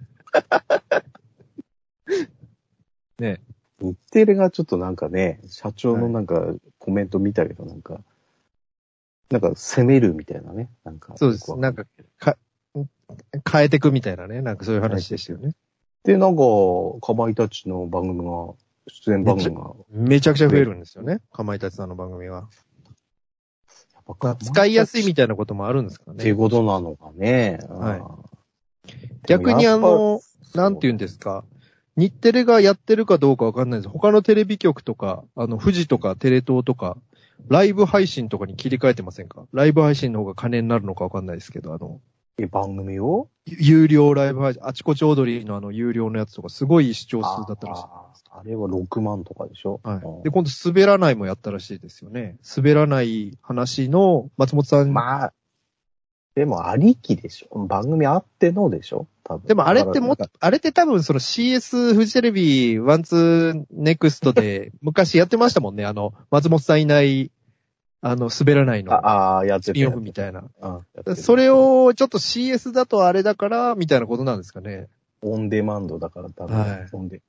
[3.18, 3.40] ね
[3.80, 8.00] 日テレがちょっとなんかね、社長のなんかコメント見たけど、なんか、
[9.30, 10.70] なんか攻めるみたいなね。
[10.84, 11.14] なんか。
[11.16, 11.56] そうです。
[11.56, 11.84] なんか、
[12.18, 12.36] か、
[13.50, 14.42] 変えてくみたいなね。
[14.42, 15.52] なんかそういう話でしたよね。
[16.04, 16.42] で、なんか、
[17.00, 18.54] かまいたちの番組が、
[18.88, 19.72] 出演番組が。
[19.90, 21.20] めちゃくちゃ増えるんですよね。
[21.32, 22.48] かまいたちさんの番組は。
[24.06, 26.16] まあ、使いやすいみたいなこともあるんですかね。
[26.16, 27.60] っていうことなのかね。
[27.68, 28.90] はい。
[29.28, 30.20] 逆にあの、
[30.54, 31.44] なんて言うんですか。
[31.96, 33.88] 日テレがやってるかどうかわかんないです。
[33.88, 36.96] 他のテレビ局とか、あの、富士とかテレ東とか、
[37.48, 39.44] ライブ配信とかに切り替えてませんか？
[39.52, 42.00] ライブ配信の方が金になるのかわかんないですけど、あの、
[42.38, 43.28] え、番組を？
[43.46, 47.82] 有料ライブ配信、あちこち踊りのあの、有料のやつとか、すごい視聴数だったらしい。
[47.82, 49.80] ああれは6万とかでしょ？
[49.82, 50.24] はい。
[50.24, 52.36] で、今度滑らないもやったらしいですよね。
[52.56, 54.92] 滑らない話の松本さん。
[54.92, 55.32] まあ、
[56.34, 59.46] でもありきでしょ番組あってのでしょ多分。
[59.46, 65.84] でもあれってもっと、あれって多分その CS フジテレビワンツーネクストで昔やってましたもんね。
[65.84, 67.30] あの、松本さんいない、
[68.00, 68.92] あの、滑らないの。
[68.92, 70.44] ああ、やってスピンオフみたいな。
[71.06, 71.16] うん。
[71.16, 74.88] それをちょっと CS だとあれだから、みたいなことなんですかね。
[75.22, 76.56] オンデマンドだから多分。
[76.56, 77.22] はい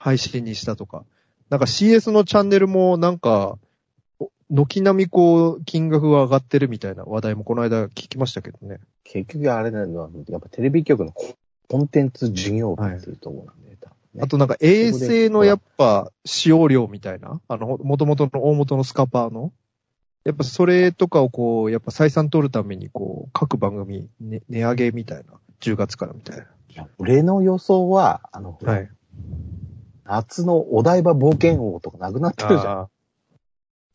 [0.00, 1.04] 配信にしたとか。
[1.50, 3.58] なんか CS のチャンネルもなんか、お
[4.50, 8.80] 軒並みこう、金額が上がってるみたいな話題もこの間聞きましたけどね。
[9.04, 11.34] 結局あれなのは、やっぱテレビ局のコ
[11.68, 19.52] コンテンツ事業部っていうところなんで、多分ねあとなんか衛星のやっぱ使用量みたいな、あの、元々の大元のスカパーの、
[20.24, 26.42] やっぱそれとかをこう、やっぱ採算取るためにこう、各番組、ね、値上げみたいな、10月からみたいな。
[26.42, 28.90] いや俺の予想は、あの、はい。
[30.04, 32.88] 夏のお台場冒険王とかなくなってるじゃん。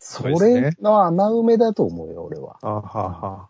[0.04, 2.58] あそれの穴埋めだと思うよ、俺は。
[2.62, 3.50] あ、はあ、は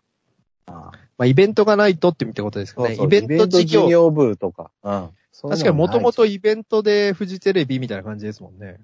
[0.66, 2.88] あまあ、イベントがないとってみたことですかね。
[2.88, 3.88] そうそうイベント事業。
[3.88, 4.70] 業部とか。
[4.82, 5.10] うん。
[5.42, 6.18] 確かにもともと。
[6.18, 8.78] とイベントでフジテレビみたいな感じですもんね。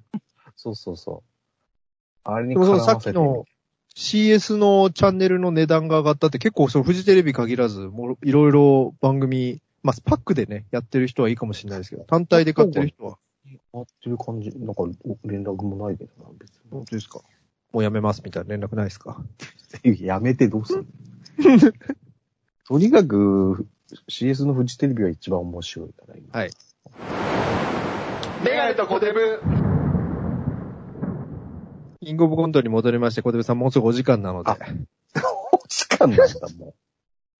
[0.56, 1.30] そうそうそう。
[2.24, 3.44] あれにでもそのさ絡ませてっきの
[3.96, 13.18] CS のチャンネルの値段が上がったって結構そのフジテレビ限らず、もういろいろ番組、まあスパックでね、やってる人はいいかもしれないですけど、単体で買ってる人は、
[13.74, 14.50] あってる感じ。
[14.50, 14.82] なんか
[15.24, 17.20] 連絡もないけどな、別本当ですか
[17.72, 19.22] もうやめますみたいな連絡ないですか？
[19.84, 20.02] に。
[20.04, 20.84] やめてどうすんの？
[22.68, 23.66] とにかく
[24.08, 26.50] CS のフジテレビは一番面白いから、今はい。
[28.44, 29.40] メガネとコデブ。
[32.02, 34.56] キングオブコントに戻りまして、小手さんもうすぐお時間なのであ。
[35.52, 36.24] お時間なんだ、
[36.58, 36.74] も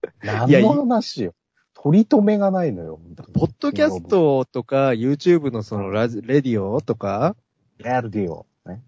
[0.03, 0.27] う。
[0.27, 1.35] 何 いやいの話よ。
[1.75, 3.01] 取り留めがないのよ。
[3.33, 7.37] ポッドキャストとか、YouTube のそのラジ、レディオとか、
[7.81, 8.45] ガルディオ。
[8.67, 8.83] ね、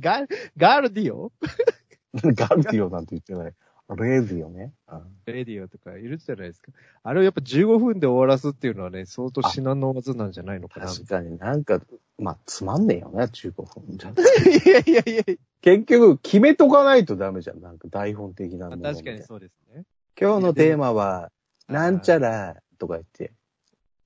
[0.00, 1.32] ガ、ガルディオ？
[2.14, 3.54] ガルディオなんて言ってない。
[3.94, 4.72] レディオね。
[4.88, 6.72] うんレディオとかいるじゃないですか。
[7.04, 10.86] あれをやっぱ15分で終わらすっていうのはね、相当至難の技なんじゃないのかな。
[10.86, 11.80] 確かになんか、
[12.18, 14.10] まあ、つまんねえよね、15分じゃ。
[14.10, 17.60] いやいやいやい結局、決めとかないとダメじゃん。
[17.60, 18.76] なんか台本的なもや。
[18.76, 19.84] の確かにそうですね。
[20.20, 21.30] 今日のテーマは、
[21.68, 23.32] なんちゃらとか言って、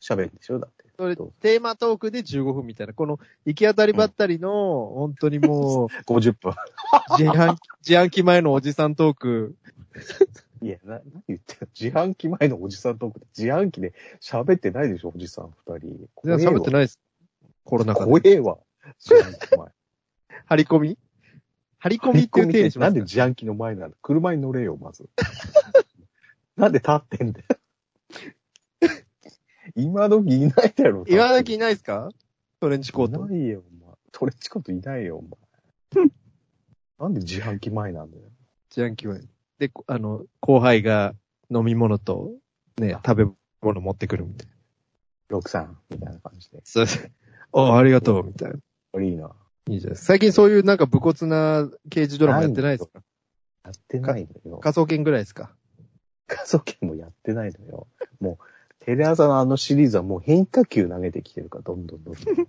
[0.00, 0.58] 喋るんでしょ？
[0.58, 0.79] だって。
[1.00, 4.50] それ、テーマトークで15分みたいな、この行き当たりばったりの、
[4.96, 6.52] 本当にもう、 50分。
[7.18, 9.56] 自販、 自販機前のおじさんトーク。
[10.60, 11.68] いや、な、何言ってんの？
[11.74, 16.06] 自販機前のおじさんトークで、自販機で喋ってないでしょ、おじさん二人。
[16.22, 17.00] 全然喋ってないです。
[17.64, 18.06] コロナ禍で。
[18.06, 18.58] 怖えわ。
[18.98, 19.68] 自販機前。
[20.44, 20.98] 張り込み？
[21.78, 23.94] 張り込みっていう定義しますなんで自販機の前なの？
[24.02, 25.08] 車に乗れよ、まず。
[26.56, 27.46] なんで立ってんだよ。
[29.76, 31.04] 今時いないだろ。
[31.08, 32.08] 今時いないですか？
[32.60, 33.26] トレンチコート。
[33.26, 33.94] いないよ、お前。
[34.12, 35.30] トレッチコートいないよ、お前。
[36.98, 38.24] なんで自販機前なんだよ。
[38.74, 39.20] 自販機前。
[39.58, 41.14] で、こあの、後輩が
[41.50, 42.32] 飲み物と、
[42.78, 44.54] ね、食べ物持ってくるみたいな。
[45.28, 46.60] 六さん、みたいな感じで。
[46.64, 47.10] そうです。
[47.52, 49.02] おありがとう、みたいな。
[49.02, 49.30] いいな。
[49.68, 49.96] いいじゃない。
[49.96, 53.02] 最近そういうなんか武骨な刑事ドラマやってないですか？
[53.64, 54.58] やってないのよ。
[54.58, 55.54] 科捜研ぐらいですか？
[56.26, 57.86] 科捜研もやってないのよ。
[58.20, 58.44] もう、
[58.80, 62.24] テレ朝のあのシリーズはもう変化球投げてきてるから、どんどんどんどん。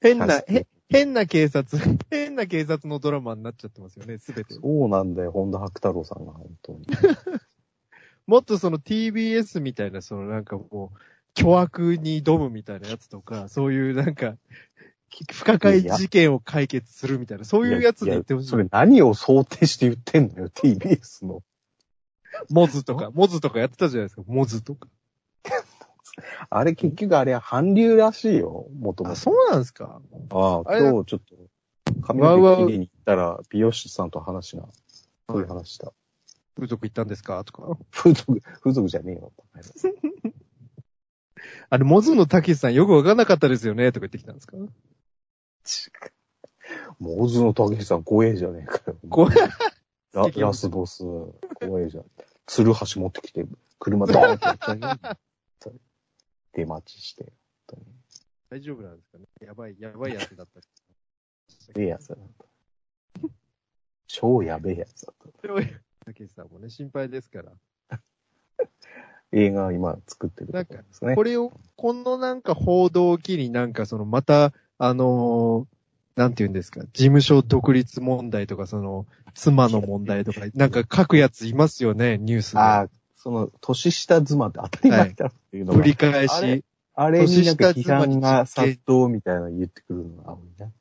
[0.00, 4.54] 変な、へ、変な警察、 変な警察のドラマになっちゃってますよね、すべて。
[4.54, 6.86] そうなんだよ、本田白太郎さんが、本当に。
[8.26, 10.98] もっとその TBS みたいな、そのなんかもう、
[11.34, 14.36] 巨悪に挑むみたいなやつとか、そういうなんか、
[15.32, 18.48] 不可解事件を解決するみたいな、そういうやつで言ってほしい。
[18.48, 21.42] それ何を想定して言ってんのよ、TBS の。
[22.50, 24.88] モズとか、モズとかやってたじゃないですか、モズとか。
[26.48, 29.18] あれ結局あれは韓流らしいよ、もともあ、と。
[29.20, 31.20] そうなんですかああ、今日ちょっと、
[32.02, 34.68] 髪の毛切りに行ったら、美容師さんと話が、
[35.28, 35.92] そういう話した。
[36.54, 37.42] 風俗行ったんですか？
[37.42, 37.76] とか。
[37.90, 39.32] 風俗、風俗じゃねえよ。
[41.68, 43.90] あれ、モズのたけしさんよくわかんなかったですよね？
[43.90, 44.56] とか言ってきたんですか？
[47.00, 48.96] もう、オズの竹内さん怖えじゃねえかよ。
[49.10, 49.28] こう、
[50.14, 51.02] ララスボス、
[51.60, 52.04] 怖えじゃん。
[52.46, 53.44] 鶴橋持ってきて、
[53.80, 55.16] 車ドーンってやっちゃうよ。
[56.52, 57.32] 出待ちして。
[57.66, 57.82] 本
[58.48, 59.24] 大丈夫なんですかね？
[59.40, 60.60] やばい、やばいやつだった。
[60.60, 63.28] やべえやつだった。
[64.06, 66.06] 超やべえやつだった。
[66.06, 67.52] たけしさんもね、心配ですから。
[69.32, 71.24] 映画今作ってるところですねこ。
[71.24, 75.74] れを、このなんか報道を機になんかそのまた、あのー
[76.16, 82.58] なんて言うんですか、事務所独立問題とか、その、妻の問題とか、なんか書くやついますよね、ニュースで。
[82.58, 90.72] ああ、その、年下妻って当たり前だろっていうのが、繰り返し、あれになんか批年下妻に判が殺到みたいなの言ってくるのが多いね。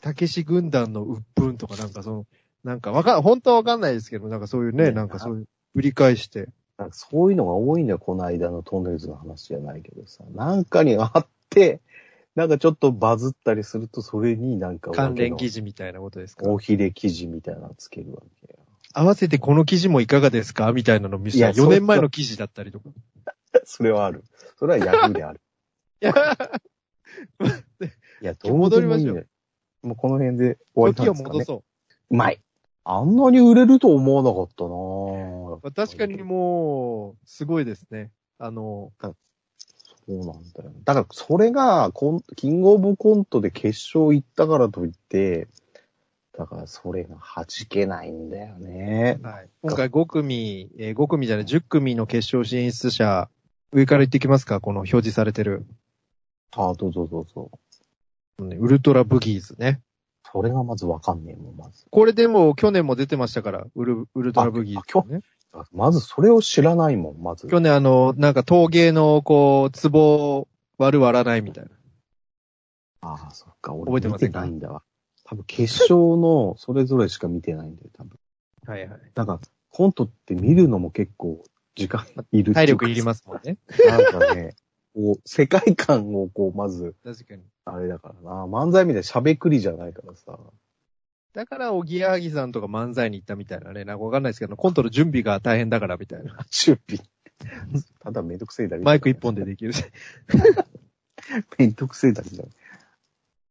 [0.00, 2.26] たけし軍団の鬱憤とかなんかその、
[2.64, 6.48] なんかわかん、本当はわかんないですけど、なんかそういうね、ねなんかそういう、繰り返して。
[6.76, 10.24] なんかそういうのが多いんだよ、この間のトンネルズの話じゃないけどさ。
[10.34, 11.80] なんかにあって、
[12.38, 15.54] なんかちょっとバズったりすると、それになんか関連記事。
[15.54, 16.48] 事みたいなことですか？
[16.48, 18.60] 大ひれ記事みたいなのつけるわけよ。
[18.94, 20.72] 合わせてこの記事もいかがですか？
[20.72, 22.90] みたいなの見せたらいや4年前の記事だったりとか。
[23.64, 24.22] それはある。
[24.56, 25.40] それはヤフーである。
[26.00, 26.12] いや、
[28.22, 29.24] いや、どう戻りましょね。
[29.82, 31.32] もうこの辺で終わり時をなんですかね。
[31.32, 31.64] 戻そ
[32.10, 32.40] うまい。
[32.84, 35.72] あんなに売れると思わなかったなぁう。
[35.72, 38.12] 確かにもう、すごいですね。
[38.38, 38.92] あの、
[40.08, 40.72] そうなんだよ。
[40.84, 45.48] だから、それがコン、キングオブコントで決勝行ったからといって、
[46.32, 49.18] だから、それが弾けないんだよね。
[49.22, 53.28] はい、今回5組、えー5組じゃない、10組の決勝進出者、
[53.70, 54.60] 上から言ってきますか？
[54.60, 55.66] この表示されてる。
[56.52, 57.50] ああ、どうぞどうぞ。
[58.38, 59.82] ねウルトラブギーズね。
[60.32, 61.84] それがまずわかんねえもん、まず。
[61.90, 65.20] これでも去年も出てましたから、ウルウルトラブギーズ、ね。
[65.72, 67.46] まずそれを知らないもん、まず。
[67.46, 71.70] 去年あの、なんか陶芸の、こう、壺を割る割らないみたいな。
[73.00, 74.40] ああ、そっか、俺覚えてませんか？
[74.40, 74.82] 見てないんだわ。
[75.24, 78.18] 多分決勝のそれぞれしか見てないんだよ、多分。
[78.66, 79.00] はいはい。
[79.14, 79.40] なんか、
[79.70, 81.44] コントって見るのも結構
[81.76, 82.54] 時間いる。
[82.54, 83.58] 体力いりますすもんね。
[83.86, 84.56] なんかね、
[84.94, 87.42] こう、世界観をこう、まず、確かに。
[87.66, 88.46] あれだからな。
[88.46, 90.38] 漫才みたいに喋くりじゃないからさ。
[91.32, 93.84] だから、おぎやはぎさんとか漫才に行ったみたいなね。
[93.84, 96.36] なんかわかんないですけど、コントの準備が大変だからみたいな。
[96.50, 97.04] 準備。
[98.00, 98.84] ただめんどくせえだけ。
[98.84, 99.44] マイク一本で。
[99.44, 99.84] できるし。
[101.58, 102.48] めんどくせえだけじゃん。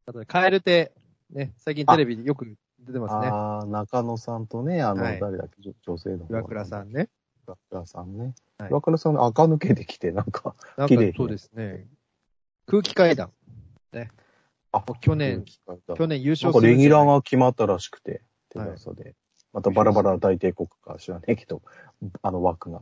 [0.08, 0.94] あと、カエルテ、
[1.30, 3.28] ね、最近テレビでよく出てますね。
[3.28, 6.26] ああ、中野さんとね、あの、はい誰だっけ、女女性の。
[6.30, 6.92] 岩倉さん。
[6.92, 7.10] ね。
[7.48, 8.34] 岩倉さんね。
[8.58, 10.56] はい岩倉さん垢抜けてきて、なんか、
[10.88, 11.86] 綺麗ねかそうですね。
[12.66, 13.32] 空気階段。
[14.86, 15.46] あ去年、
[15.96, 19.16] 去年優勝するレギュラーが決まったらしくて、テレ朝で。
[19.54, 21.62] またバラバラ大帝国か知らねえけど、
[22.22, 22.82] あの枠が。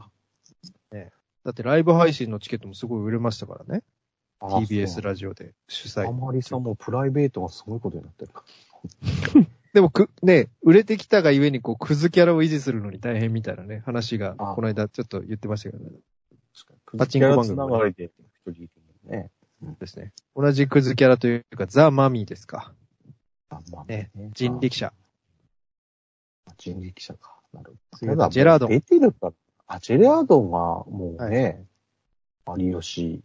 [1.46, 3.84] だってライブ配信のチケットもすごい売れましたからね。
[4.40, 6.08] あ TBS ラジオで主催。
[6.08, 8.32] あまりさんもプライベートがすごいことになってる。
[9.74, 15.92] でもく、ね、売れてきたがゆえにこう、クズキャラを維持するのに大変みたいなね、話が、あこの間ちょっと言ってましたけどね。
[16.86, 18.72] パパチンコ番組つながりで一人いる
[19.04, 19.32] ね。
[19.80, 20.14] ですね。
[20.36, 22.74] 同じクズキャラというか、ザ・マミーですか。
[23.50, 24.94] あ、まあね人力車。
[26.46, 27.40] あ人力車か。
[27.54, 28.30] なるほど。
[28.30, 29.34] ジェラードン出てるから。
[29.68, 31.66] あ、ジェラードンがもうね、
[32.58, 33.24] 有吉、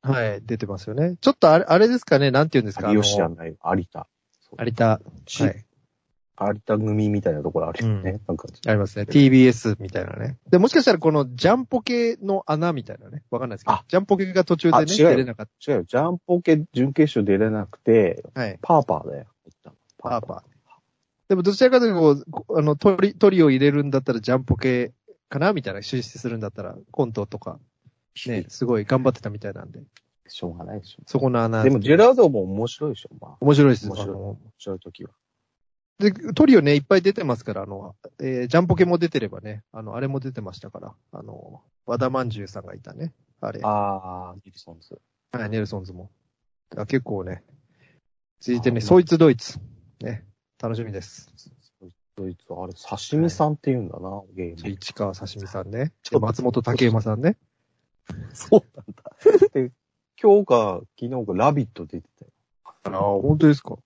[0.00, 1.16] はい、出てますよね。
[1.20, 2.90] ちょっとあれ、あれですかね、なんて言うんですか？
[2.92, 4.06] 有吉じゃない、有田。
[4.58, 5.64] 有田、ちはい、
[6.40, 8.20] 有田組みたいなところあるよね。
[8.26, 9.04] なんか、ありますね。
[9.04, 10.36] TBS みたいなね。
[10.50, 13.22] で、もしかしたらこのジャンポケの穴みたいなね。
[13.30, 13.84] わかんないですけどあ。
[13.86, 15.84] ジャンポケが途中でね、出れなかっ違うよ。
[15.84, 18.40] ジャンポケ準決勝出れなくて、た。
[18.40, 18.58] はい。
[18.60, 19.26] パーパーだよ。
[19.98, 20.54] パーパー。
[21.28, 24.92] でもどちらかというとこう、あの、トリ、トリを入れるんだったらジャンポケ
[25.28, 27.58] かなみたいな、進出するんだったら、コントとか、
[28.26, 29.80] ね、すごい頑張ってたみたいなんで。
[30.26, 31.02] しょうがないでしょ。
[31.06, 31.62] そこの穴。
[31.62, 33.10] でも、ジェラードンも面白いでしょ。
[33.20, 33.86] まあ、面白いです。
[33.88, 35.10] 面白い面白い時は。
[35.98, 43.12] で、トリオね、いっぱい出てますから、あの、えージャンポケも出てればね、あの、あれも出てましたから、あの、和田まんじゅうさんがいたね。
[43.40, 43.60] あれ。
[43.62, 45.00] あー、ギルソンズ。
[45.32, 46.10] はい、ネルソンズも。
[46.76, 47.44] あ結構ね、
[48.40, 49.58] 続いてね、あそいつドイツ。
[50.00, 50.24] ね。
[50.60, 51.30] 楽しみです。
[52.16, 54.70] ドイツ、あれ、刺身さんって言うんだな、ゲーム。
[54.70, 55.92] 市川刺身さんね。
[56.12, 57.36] 松本竹馬さんね。
[58.32, 59.50] そうなんだ。
[59.52, 59.72] で、
[60.20, 62.30] 今日か昨日かラビット出てたよ。
[62.84, 63.76] ああ、本当ですか。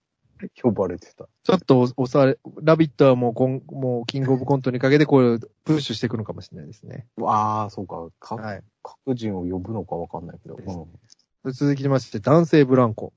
[0.62, 1.29] 呼ばれてた。
[1.42, 7.07] ちょっと押され、ラビットはもうこん、もうキングオブコントにかけてこれプッシュしていくのかもしれないですね。
[7.22, 8.09] ああ、そうか。
[8.20, 8.62] かはい。
[8.83, 10.57] 各人を呼ぶのかわかんないけど。
[10.57, 10.79] です
[11.44, 11.53] うん。
[11.53, 13.12] 続きまして、男性ブランコ。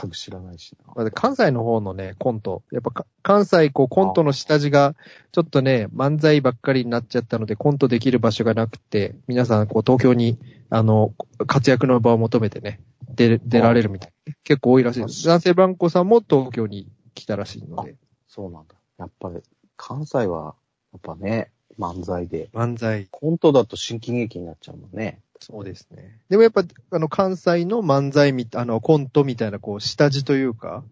[0.00, 0.92] 全く知らないしな。
[0.94, 2.62] まあ関西の方のね、コント。
[2.72, 4.94] やっぱか関西、こう、コントの下地が、
[5.32, 10.38] ちょっとね、漫才ばっかりになっちゃったので、コントできる場所がなくて、皆さん、こう、東京に、
[10.70, 11.12] あの、
[11.46, 12.80] 活躍の場を求めてね、
[13.28, 14.34] 出、出られるみたいな。
[14.44, 15.26] 結構多いらしいです。
[15.26, 17.96] 男性ブランコさんも東京に来たらしいので。
[18.28, 18.74] そうなんだ。
[18.98, 19.40] やっぱり、
[19.76, 20.54] 関西は、
[20.92, 22.50] やっぱね、漫才で。
[22.52, 23.06] 漫才。
[23.10, 25.20] コントだと新喜劇になっちゃうもんね。
[25.40, 26.20] そうですね。
[26.28, 30.84] でもやっぱ、あの、関西の漫才み、あの、コントみたいな、こう、下地というか、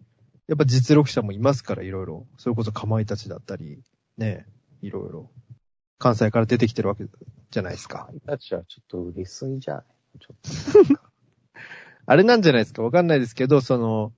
[0.47, 2.25] やっぱ実力者もいますから、いろいろ。
[2.37, 3.83] それこそ、かまいたちだったり、
[4.17, 4.47] ね、
[4.81, 5.29] いろいろ。
[5.99, 7.03] 関西から出てきてるわけ
[7.51, 8.07] じゃないですか。
[8.09, 10.19] 君たちはちょっと売れすぎじゃない？
[10.19, 10.99] ちょっ
[12.11, 12.81] あれなんじゃないですか？
[12.81, 14.11] わかんないですけど、その、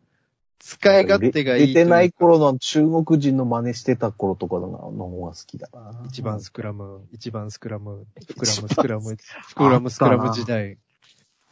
[0.60, 1.14] 使いと。
[1.14, 1.74] 勝手がいい。
[1.74, 6.02] 出てない頃の中国人の真似してた頃とかのの方が好きだな。
[6.06, 9.18] 一番スクラム、一番スクラム、スクラム、スクラム、
[9.50, 10.78] スクラム、スクラム時代。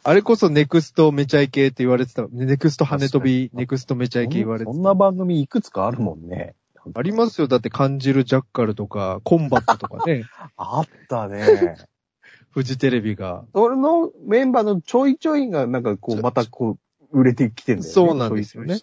[0.02, 2.26] あれこそネクストめちゃイケって言われてた。
[2.30, 6.54] ネクストはねトび、ネクストめちゃイケ言われてそんな番組いくつかあるもんね。
[6.94, 7.48] ありますよ。
[7.48, 10.22] だって感じるジャッカルとか、コンバットとかね。
[10.56, 11.76] あったね。
[12.50, 13.44] フジテレビが。
[13.54, 16.78] それのメンバーのちょいちょいがなんかこう、またこ
[17.12, 17.92] う、売れてきてんだよね。
[17.92, 18.78] そうなんですよね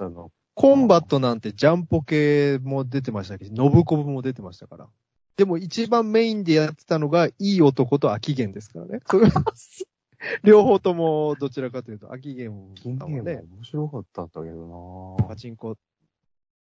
[0.53, 4.87] コンバットなんてジャンポ系も出てましたけど、ノブコブも出てましたから。
[5.35, 9.01] でも一番メインでやってたのが、いい男と秋源ですからね。
[10.43, 15.77] 両方ともどちらかというと、秋源金さんはね、ゲーム面白かったんだけどなパチンコ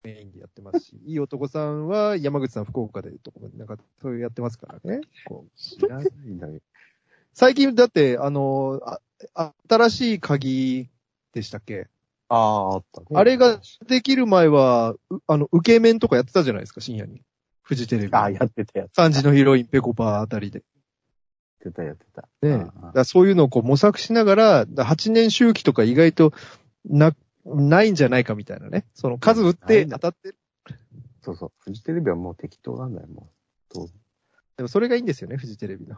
[0.04, 5.02] メインでやってますし、いい男さんは山口さん福岡でとか、なんかそういうやってますからね。
[5.56, 6.60] 知らないんだけど。
[7.34, 8.80] 最近だって、あの、
[9.34, 10.90] あ新しい鍵
[11.34, 11.88] でしたっけ？
[12.30, 13.08] ああ、あったね。
[13.14, 17.22] あれができる前は、うあの、受け面とかやってたじゃないですか、深夜に。
[17.62, 18.14] フジテレビ。
[18.14, 18.98] ああ、やってたやつ。
[18.98, 20.64] 3時のヒロイン、ペコパーあたりで。
[21.64, 22.28] やってたやってた。
[22.42, 22.66] ね。
[22.82, 26.34] あだそういうのをこう模索しながら、だ8年周期とか意外と
[26.86, 27.16] な、
[27.46, 28.86] ないんじゃないかみたいなね。
[28.94, 30.38] その数打って当たってる。
[31.22, 31.52] そうそう。
[31.60, 33.30] フジテレビはもう適当なんだよ、も
[33.76, 33.90] う
[34.58, 35.96] でもそれがいいんですよね、フジテレビの。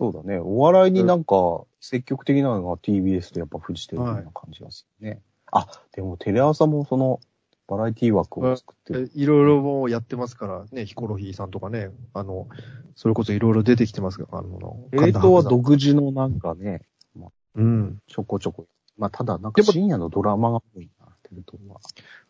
[0.00, 0.38] そうだね。
[0.38, 5.20] お笑いになんか、積極的なのが TBS とやっぱフジテレビな感じがするね。
[5.52, 7.20] あ、でもテレ朝もその、
[7.68, 9.10] バラエティ枠を作ってる。
[9.14, 12.48] いろいろもうやってますから、ね、ヒコロヒーさんとかね、あの、
[12.96, 16.80] それこそいろいろ出てきてますから、あの、テレ東は独自のなんかね、
[17.54, 17.98] うん。
[18.06, 18.66] ちょこちょこ。
[18.96, 21.78] まあ、ただなんか深夜のドラマが多いな、テレ東は。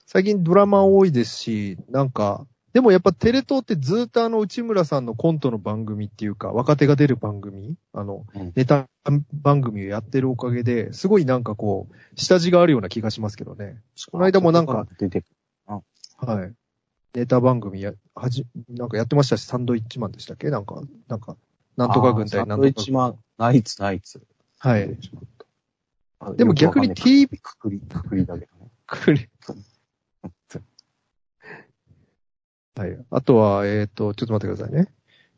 [0.07, 8.89] 最近ドラマ多いですし、なんか、でもやっぱテレ東ってずっとあの内村さんのコントの番組っていうか、若手が出る番組、あの、うんネタ
[9.33, 13.81] 番組をやってるおかげで、すごいなんかこう、下地があるような気がしますけどね。
[14.13, 14.87] この間もなんか
[16.19, 16.55] はい。
[17.15, 20.51] ネタ番組や、はじ、なんかやってましたし、サンドイッチマンでしたっけ？
[20.51, 21.37] なんか、なんか、
[21.77, 24.23] なんとか軍隊あーサンドイなんとかッチマン、ナイツ、ナイツ。
[24.61, 24.97] はい。
[26.21, 28.71] あでも逆に TV くくり、くくりだけどね。
[28.87, 29.29] くり。
[32.81, 32.99] はい。
[33.11, 34.87] あとは、えっ、と、ちょっと待ってくださいね。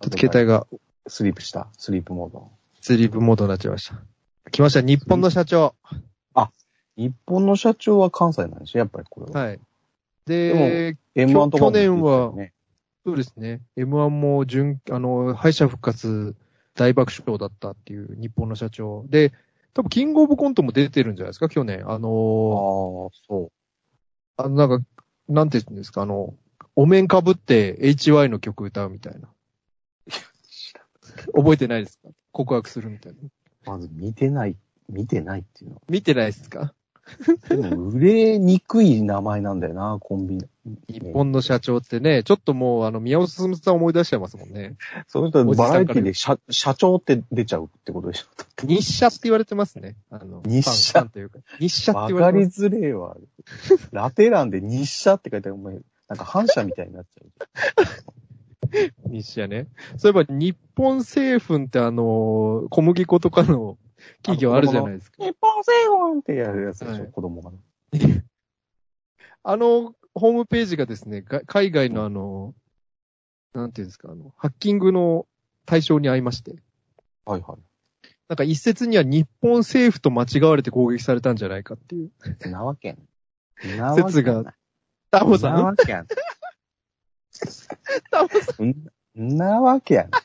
[0.01, 0.67] ちょっと携帯が
[1.09, 1.69] スリープした。
[1.77, 2.51] スリープモード。
[2.81, 4.01] スリープモードになっちゃいました。
[4.53, 5.75] 来ました、日本の社長。
[6.97, 9.47] 日本の社長は関西なんでしょやっぱりこれは。
[9.47, 9.61] はい。
[10.27, 12.33] で、M1 とかも去年は
[13.05, 13.61] そうですね。
[13.77, 16.37] M1 も準、あの、敗者復活
[16.75, 19.05] 大爆笑だったっていう日本の社長。
[19.09, 19.33] で、
[19.75, 21.85] 多分キングオブコントも出てるんじゃないですか、去年。
[21.87, 23.53] あああの、、そう。
[24.37, 24.87] あの、なんか、
[25.29, 26.35] なんて言うんですか、あの、
[26.77, 29.29] お面被って HY の曲歌うみたいな。
[31.35, 32.09] 覚えてないですか？
[32.33, 33.19] 告白するみたいな。
[33.67, 34.57] まず見てない、
[34.89, 35.83] 見てないっていうのは。
[35.89, 36.73] 見てないですか？
[37.49, 40.39] でも売れにくい名前なんだよな、コンビ。
[40.89, 44.77] 日本の社長ってね、ちょっともう、あの、宮尾進さん思い出しちゃいますもんね。
[45.09, 48.67] その人バラエティで社社長って出ちゃうってことでしょ？
[48.67, 49.97] 日社って言われてますね。
[50.11, 51.41] あの、日社というか。
[51.59, 52.65] 日社ってわ言わかりれてます。
[52.67, 53.17] づれえわ。
[53.91, 55.57] ラテ欄で日社って書いてある。
[55.57, 55.79] お前、
[56.13, 59.11] なんか反社みたいになっちゃう。
[59.11, 59.67] 日社ね。
[59.97, 63.79] そういえば、日本製粉ってあの、小麦粉とかの
[64.17, 65.25] 企業あるじゃないですか。
[65.25, 67.51] 日本製粉ってやるやつでしょ、はい子供が。
[69.43, 72.55] あの、ホームページがですね、が海外のあの、
[73.55, 75.27] なんていうんですか、あの、ハッキングの
[75.65, 76.57] 対象に合いまして。
[77.25, 78.09] はいはい。
[78.29, 82.11] なんか一説には日本政府と間違われて攻撃されたんじゃないかっていう。
[82.51, 82.99] なわけん。
[83.79, 84.55] なわけ説が
[85.13, 86.05] タモさんなわけや
[88.11, 88.75] タモさんん。
[89.35, 90.09] んなわけや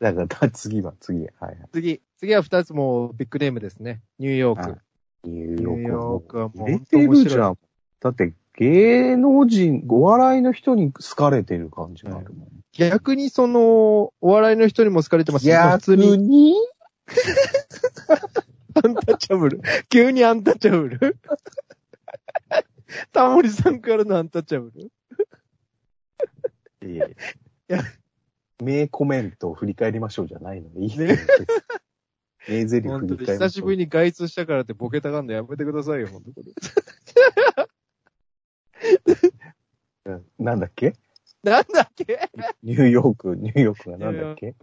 [0.00, 1.20] だから、次は、次。
[1.20, 1.58] はいはい。
[1.72, 2.00] 次。
[2.16, 4.00] 次は二つもうビッグネームですね。
[4.18, 4.70] ニューヨーク。
[4.70, 4.80] はい
[5.24, 7.58] ニュニューヨークはもう出てるじゃん。
[8.00, 12.48] だって、芸能人、お笑いの人に好かれてる感じがあるもん。
[12.72, 16.54] 逆にその、お笑いの人にも好かれてますけど普通にに
[18.84, 19.60] アンタッチャブル。
[19.88, 21.16] 急にアンタッチャブル？
[23.12, 24.72] タモリさんからのアンタッチャブ
[26.82, 26.90] ル？
[26.92, 27.14] いやい
[27.68, 27.82] や。
[28.60, 31.16] 名コメントを振り返りましょうじゃないので、いいね
[32.48, 33.48] 名台詞本当に振り返りましょう。
[33.48, 36.52] 久しぶりに外出したからってボケたがんのやめてくださいよ、本当これ。
[40.12, 40.94] うんなんだっけ？
[41.44, 42.30] なんだっけ？
[42.64, 44.56] ニューヨーク、ニューヨークがなんだっけ？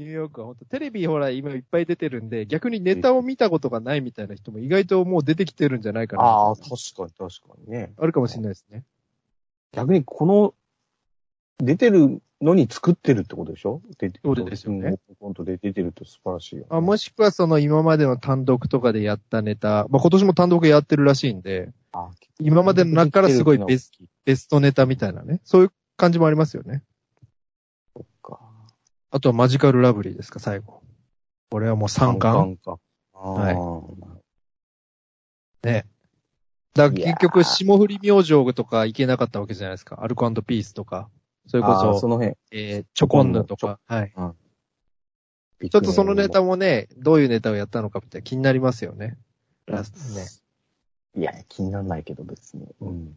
[0.00, 6.22] ニューヨークは本当テレビほら今いっぱい出てるんで、逆にネタを見たことがないみたいな人も意外ともう出てきてるんじゃないかな。
[6.22, 7.92] ああ、確かに確かにね。
[7.98, 8.84] あるかもしれないですね。
[9.72, 10.54] 逆にこの、
[11.58, 13.82] 出てるのに作ってるってことでしょ？
[13.98, 14.88] 出てそうですよね。
[15.08, 16.68] うんコントで出てるって素晴らしいよ、ね。
[16.70, 22.08] あもしくはその今までの単独とかでやったネタ、まあ今年も単独やってるらしいんで、あ
[22.40, 23.92] 今までの中からすごいベス
[24.24, 25.42] ベストネタみたいなね。
[25.44, 26.82] そういう感じもありますよね。
[29.10, 30.82] あとはマジカルラブリーですか、最後。
[31.50, 32.56] これはもう三冠。
[32.58, 32.78] か。
[33.12, 33.82] はいは
[35.64, 35.66] い。
[35.66, 35.86] ね。
[36.74, 39.98] だ結局、霜降り明星とかいけなかったわけじゃないですか。
[40.02, 41.10] アルコピースとか。
[41.46, 42.36] それこそそ、の辺。
[42.52, 43.80] えー、チョコンヌとか。
[43.86, 44.12] はい。
[45.62, 49.18] ちちょっとそのネタもね、どういうネタをやったのかみたいな気になりますよね。
[49.66, 50.26] ラストね。
[51.16, 52.68] いや、気にならないけど別に。
[52.80, 53.16] うん。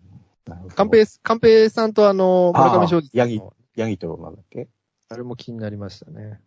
[0.76, 4.68] カンペイ、カンペイさんとあの、村上正治ヤギの、ヤギとなんだっけ？
[5.14, 6.42] あれも気になりましたね。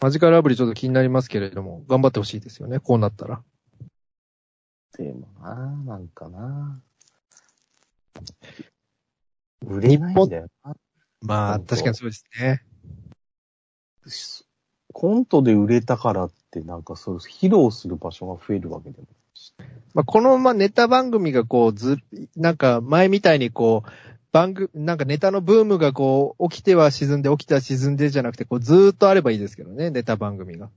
[0.00, 3.42] マジカルラブリーちょっと気になりますけれども、頑張ってほしいですよね、こうなったら。
[4.96, 5.54] でもな、
[5.84, 6.80] なんかな。
[9.66, 10.74] 売れないんだよな。
[11.20, 12.62] まあ、確かにそうですね。
[14.92, 19.52] コントで売れたからって、なんかそう、披露する場所が増えるわけでもないし。
[19.94, 21.98] まあ、この、まあ、ネタ番組がこう、ず、
[22.36, 30.68] なんか前みたいにこう、番組、なんかネタのブームがこう、起きては沈んで、起きては沈んでじゃなくて、こう、ずーっとあればいいですけどね、ネタ番組が。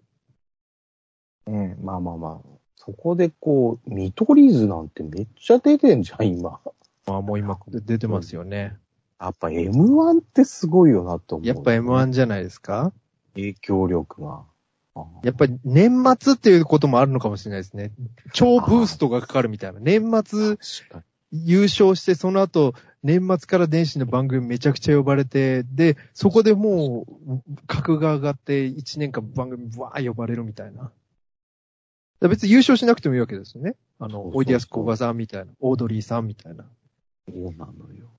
[1.48, 2.48] うん、まあまあまあ。
[2.76, 6.60] そこでこう、見取り図なんてめっちゃ出てんじゃん、今。
[7.06, 8.78] まあ、もう今、出てますよね。
[9.20, 11.48] やっぱ M1 ってすごいよなって思う。
[11.48, 12.92] やっぱ M1 じゃないですか？
[13.36, 14.44] 影響力が。
[15.24, 17.92] やっぱり年末っていうこともあるのかもしれないですね。
[18.34, 19.80] 超ブーストがかかるみたいな。
[19.80, 22.74] 年末確か優勝して、その後、
[23.04, 30.92] 年末から電子の番組めちゃくちゃ呼ばれて、で、そこでもう、格が上がって、1年間番組わー呼ばれるみたいな。
[32.30, 33.76] 別に優勝しなくてもいいわけですよね。
[33.98, 36.66] あの、そうそうそうおいでやすこがさんみたいな、オードリーさんみたいな。
[37.28, 38.12] そうなのよ。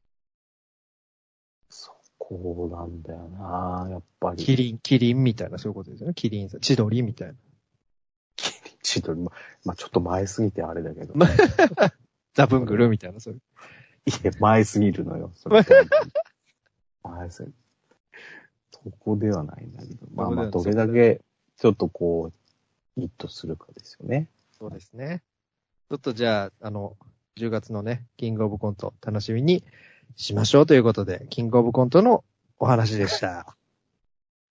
[1.69, 4.45] そこなんだよな、やっぱり。
[4.45, 6.15] キリン、キリンみたいな、そういうことですよね。
[6.15, 7.35] キリンさん、千鳥みたいな。
[8.83, 9.31] 千鳥、ま、
[9.65, 11.15] まあ、ちょっと前すぎてあれだけど。
[11.15, 11.29] ま
[12.35, 13.41] ザブングルみたいな、そういう。
[14.07, 15.31] いや、前すぎるのよ。
[15.37, 15.65] それ
[17.03, 17.55] 前すぎる。
[18.73, 20.07] そこではないんだけど。
[20.15, 21.21] まあまあ、どれだけ、
[21.57, 22.33] ちょっとこ
[22.97, 24.29] う、ヒットするかですよね。
[24.59, 25.23] そうですね。
[25.89, 26.97] ちょっとじゃあ、あの、
[27.37, 29.65] 10月のね、キングオブコント楽しみに
[30.17, 32.25] しましょうということで、キングオブコントの
[32.59, 33.57] お話でした。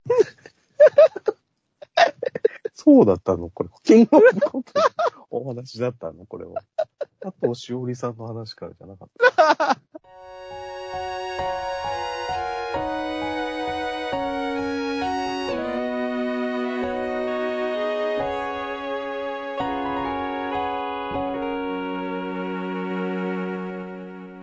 [2.83, 3.51] そうだったの？
[3.51, 3.69] これ。
[3.83, 6.25] キングオブコントの お話だったの？
[6.25, 6.63] これは。
[7.23, 9.77] あと、しおりさんの話からじゃなかった。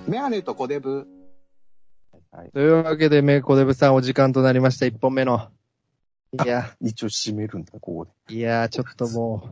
[0.07, 1.09] メガネとコデブ。
[2.30, 2.51] はい。
[2.53, 5.49] というわけで、メイコデブさんお時間となりました、1本目の。
[6.33, 8.35] いや、一応締めるんだ、ここで。
[8.35, 9.49] いや、ちょっとも。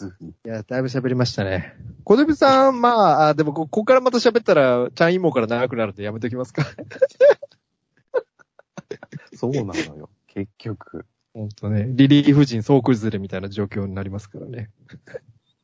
[0.00, 1.74] う、いや、だいぶ喋りましたね。
[2.04, 6.66] コデブさん、まあ、あでもこ、ここからまた喋ったら、チャンイモから長くなるんでやめときますか。
[9.34, 10.10] そうなのよ。
[10.26, 11.06] 結局。
[11.34, 14.70] ほんとね、リリー夫人総崩れみたいな状況になりますからね。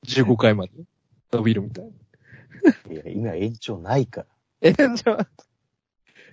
[0.07, 0.73] 15回まで
[1.33, 2.93] 伸びるみたいな。
[2.93, 4.27] いや、今延長ないから。
[4.61, 5.29] え、じゃあ、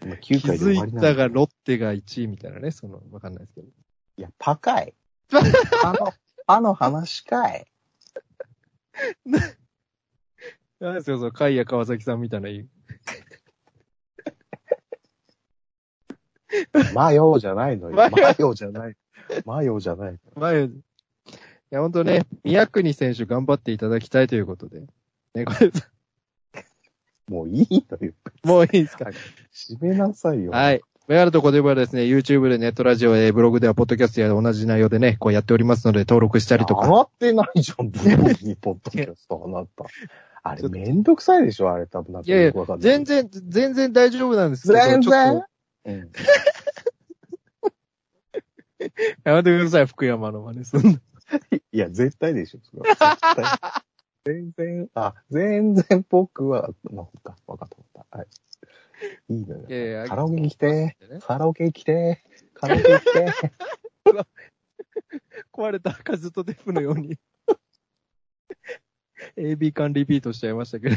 [0.03, 1.07] 今気9回でづ終わりなの。
[1.07, 3.67] いたがロッテが1位みたいなね、その、わかんないですけど。
[4.17, 4.93] いや、パかい。
[5.83, 6.13] あの、
[6.47, 7.65] あの話かい。
[10.79, 12.67] なんですよ、その、カイヤ川崎さんみたいな言い。
[16.93, 17.95] マヨじゃないのよ。
[17.95, 18.95] マヨマヨじゃない。
[19.45, 20.19] マヨじゃない。
[20.35, 20.69] 前、
[21.75, 24.81] や、ほんとね、宮国選手頑張っていただきたいということで。
[25.33, 25.71] ね、これ、
[27.27, 28.13] もういいのよ。
[28.43, 29.11] もういいですか？
[29.51, 30.51] 閉めなさいよ。
[30.51, 30.81] はい。
[31.07, 36.87] メガネとコデブはですね、YouTube でネットラジオ、えーブログではポッドキャストや同じ内容でね、こうやっておりますので、登録したりとか。
[36.87, 39.85] 上がってないじゃん、ブログに ポッドキャスト、あなた。
[40.41, 43.05] あれ、めんどくさいでしょ、あれ、多分なんかいやいやよくわかん、ない全。
[43.05, 45.45] 然、全然大丈夫なんですけど全然と
[45.85, 46.11] うん。
[49.23, 50.91] やめてください、福山の真似すんの。
[51.71, 53.45] いや、絶対でしょ、それは絶対。
[54.25, 58.17] 全然、あ、全然僕は、なんか、わかったわかった。
[58.17, 58.27] はい。
[59.29, 59.65] いいのよ。
[59.67, 63.33] いやいやカラオケに来て、ねカラオケ来て、カラオケ来て。
[65.51, 67.17] 壊れたカズとデフのように。
[69.37, 70.95] AB 間リピートしちゃいましたけど。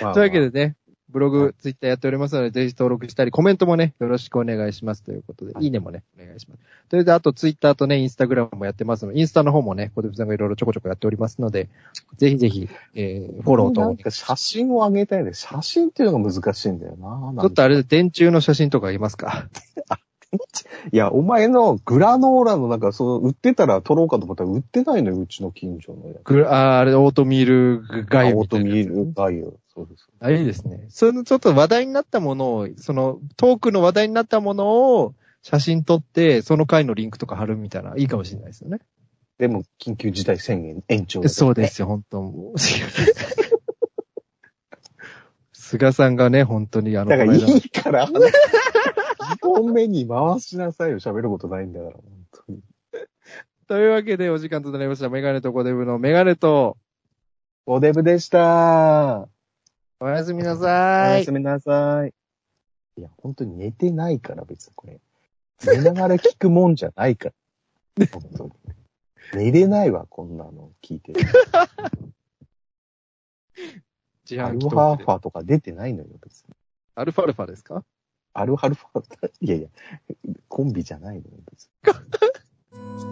[0.00, 0.76] まあというわけでね、
[1.12, 6.62] ブログ、ツイッターやっておりますので、ぜひ登録したり、コメントもね、よろしくお願いしますということで、はいいいねもね、お願いします。
[6.88, 11.68] ということで、あとツイッターとね、インスタグラムもやってますので、インスタの方もね、コデブさんがいろいろちょこちょこやっておりますので、
[12.16, 15.34] ぜひぜひ、えー、フォローと、なんか写真を上げたいね。
[15.34, 17.42] 写真っていうのが難しいんだよな。
[17.42, 19.48] ちょっとあれで電柱の写真とかありますか？
[20.92, 26.18] いや、お前のグラノーラのなんか、その、売ってたら撮ろうかと思ったら売ってないのよ、うちの近所のやつ。
[26.24, 29.54] グラあれ、オートミールガイオートミールガイよ。
[29.74, 30.08] そうです。
[30.20, 30.86] あ、いいですね。
[30.90, 38.80] そのちょっと話題になったものを、そのトークの話題になったものを写真撮って、その回のリンクとか貼るみたいな、いいかもしれないですよね。
[39.38, 42.58] でも、緊急事態宣言延長ねそうですよ、本当もう。
[45.52, 48.12] 菅さんがね、本当にあの、だからいいから、2
[49.40, 51.00] 本目に回しなさいよ。
[51.00, 52.02] 喋ることないんだから、本
[52.46, 52.60] 当に。
[53.68, 55.08] というわけでお時間となりました。
[55.08, 56.76] メガネとコデブのメガネと、
[57.64, 59.28] おデブでした。
[60.02, 61.30] おやすみなおさいやす。
[61.30, 62.12] みなさい。
[62.98, 65.00] いや、本当に寝てないから、別にこれ。
[65.64, 67.30] 寝ながら聞くもんじゃないか
[67.98, 68.06] ら。
[68.08, 68.52] 本当に。
[69.34, 71.20] 寝れないわ、こんなの聞いてる。
[74.28, 76.54] 自販アルファーファとか出てないのよ、別に。
[76.96, 77.84] アルファルファですか？
[78.32, 79.68] アルファルファ、いやいや、
[80.48, 83.11] コンビじゃないのよ、別に。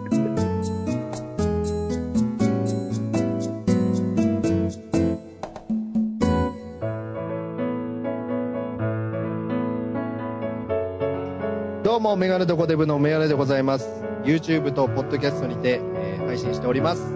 [12.11, 14.03] も、メガネとコデブのメガネでございます。
[14.23, 17.15] YouTube と Podcast にて、えー配信しております。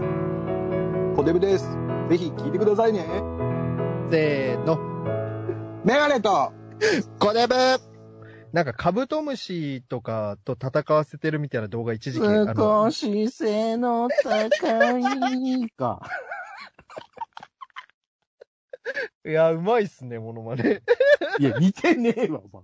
[1.16, 1.66] コデブです。
[2.10, 3.06] ぜひ聞いてくださいね。
[4.10, 4.78] せーの。
[5.84, 6.54] メガネと、
[7.20, 7.56] コデブ
[8.54, 14.50] なんかカブトムシとかと戦わせてるみたいな動画一時期、あの、し背の高い
[15.72, 16.00] か。
[19.26, 20.82] いや、うまいっすね、モノマネ。
[21.40, 22.64] いや、似てねえわ、お前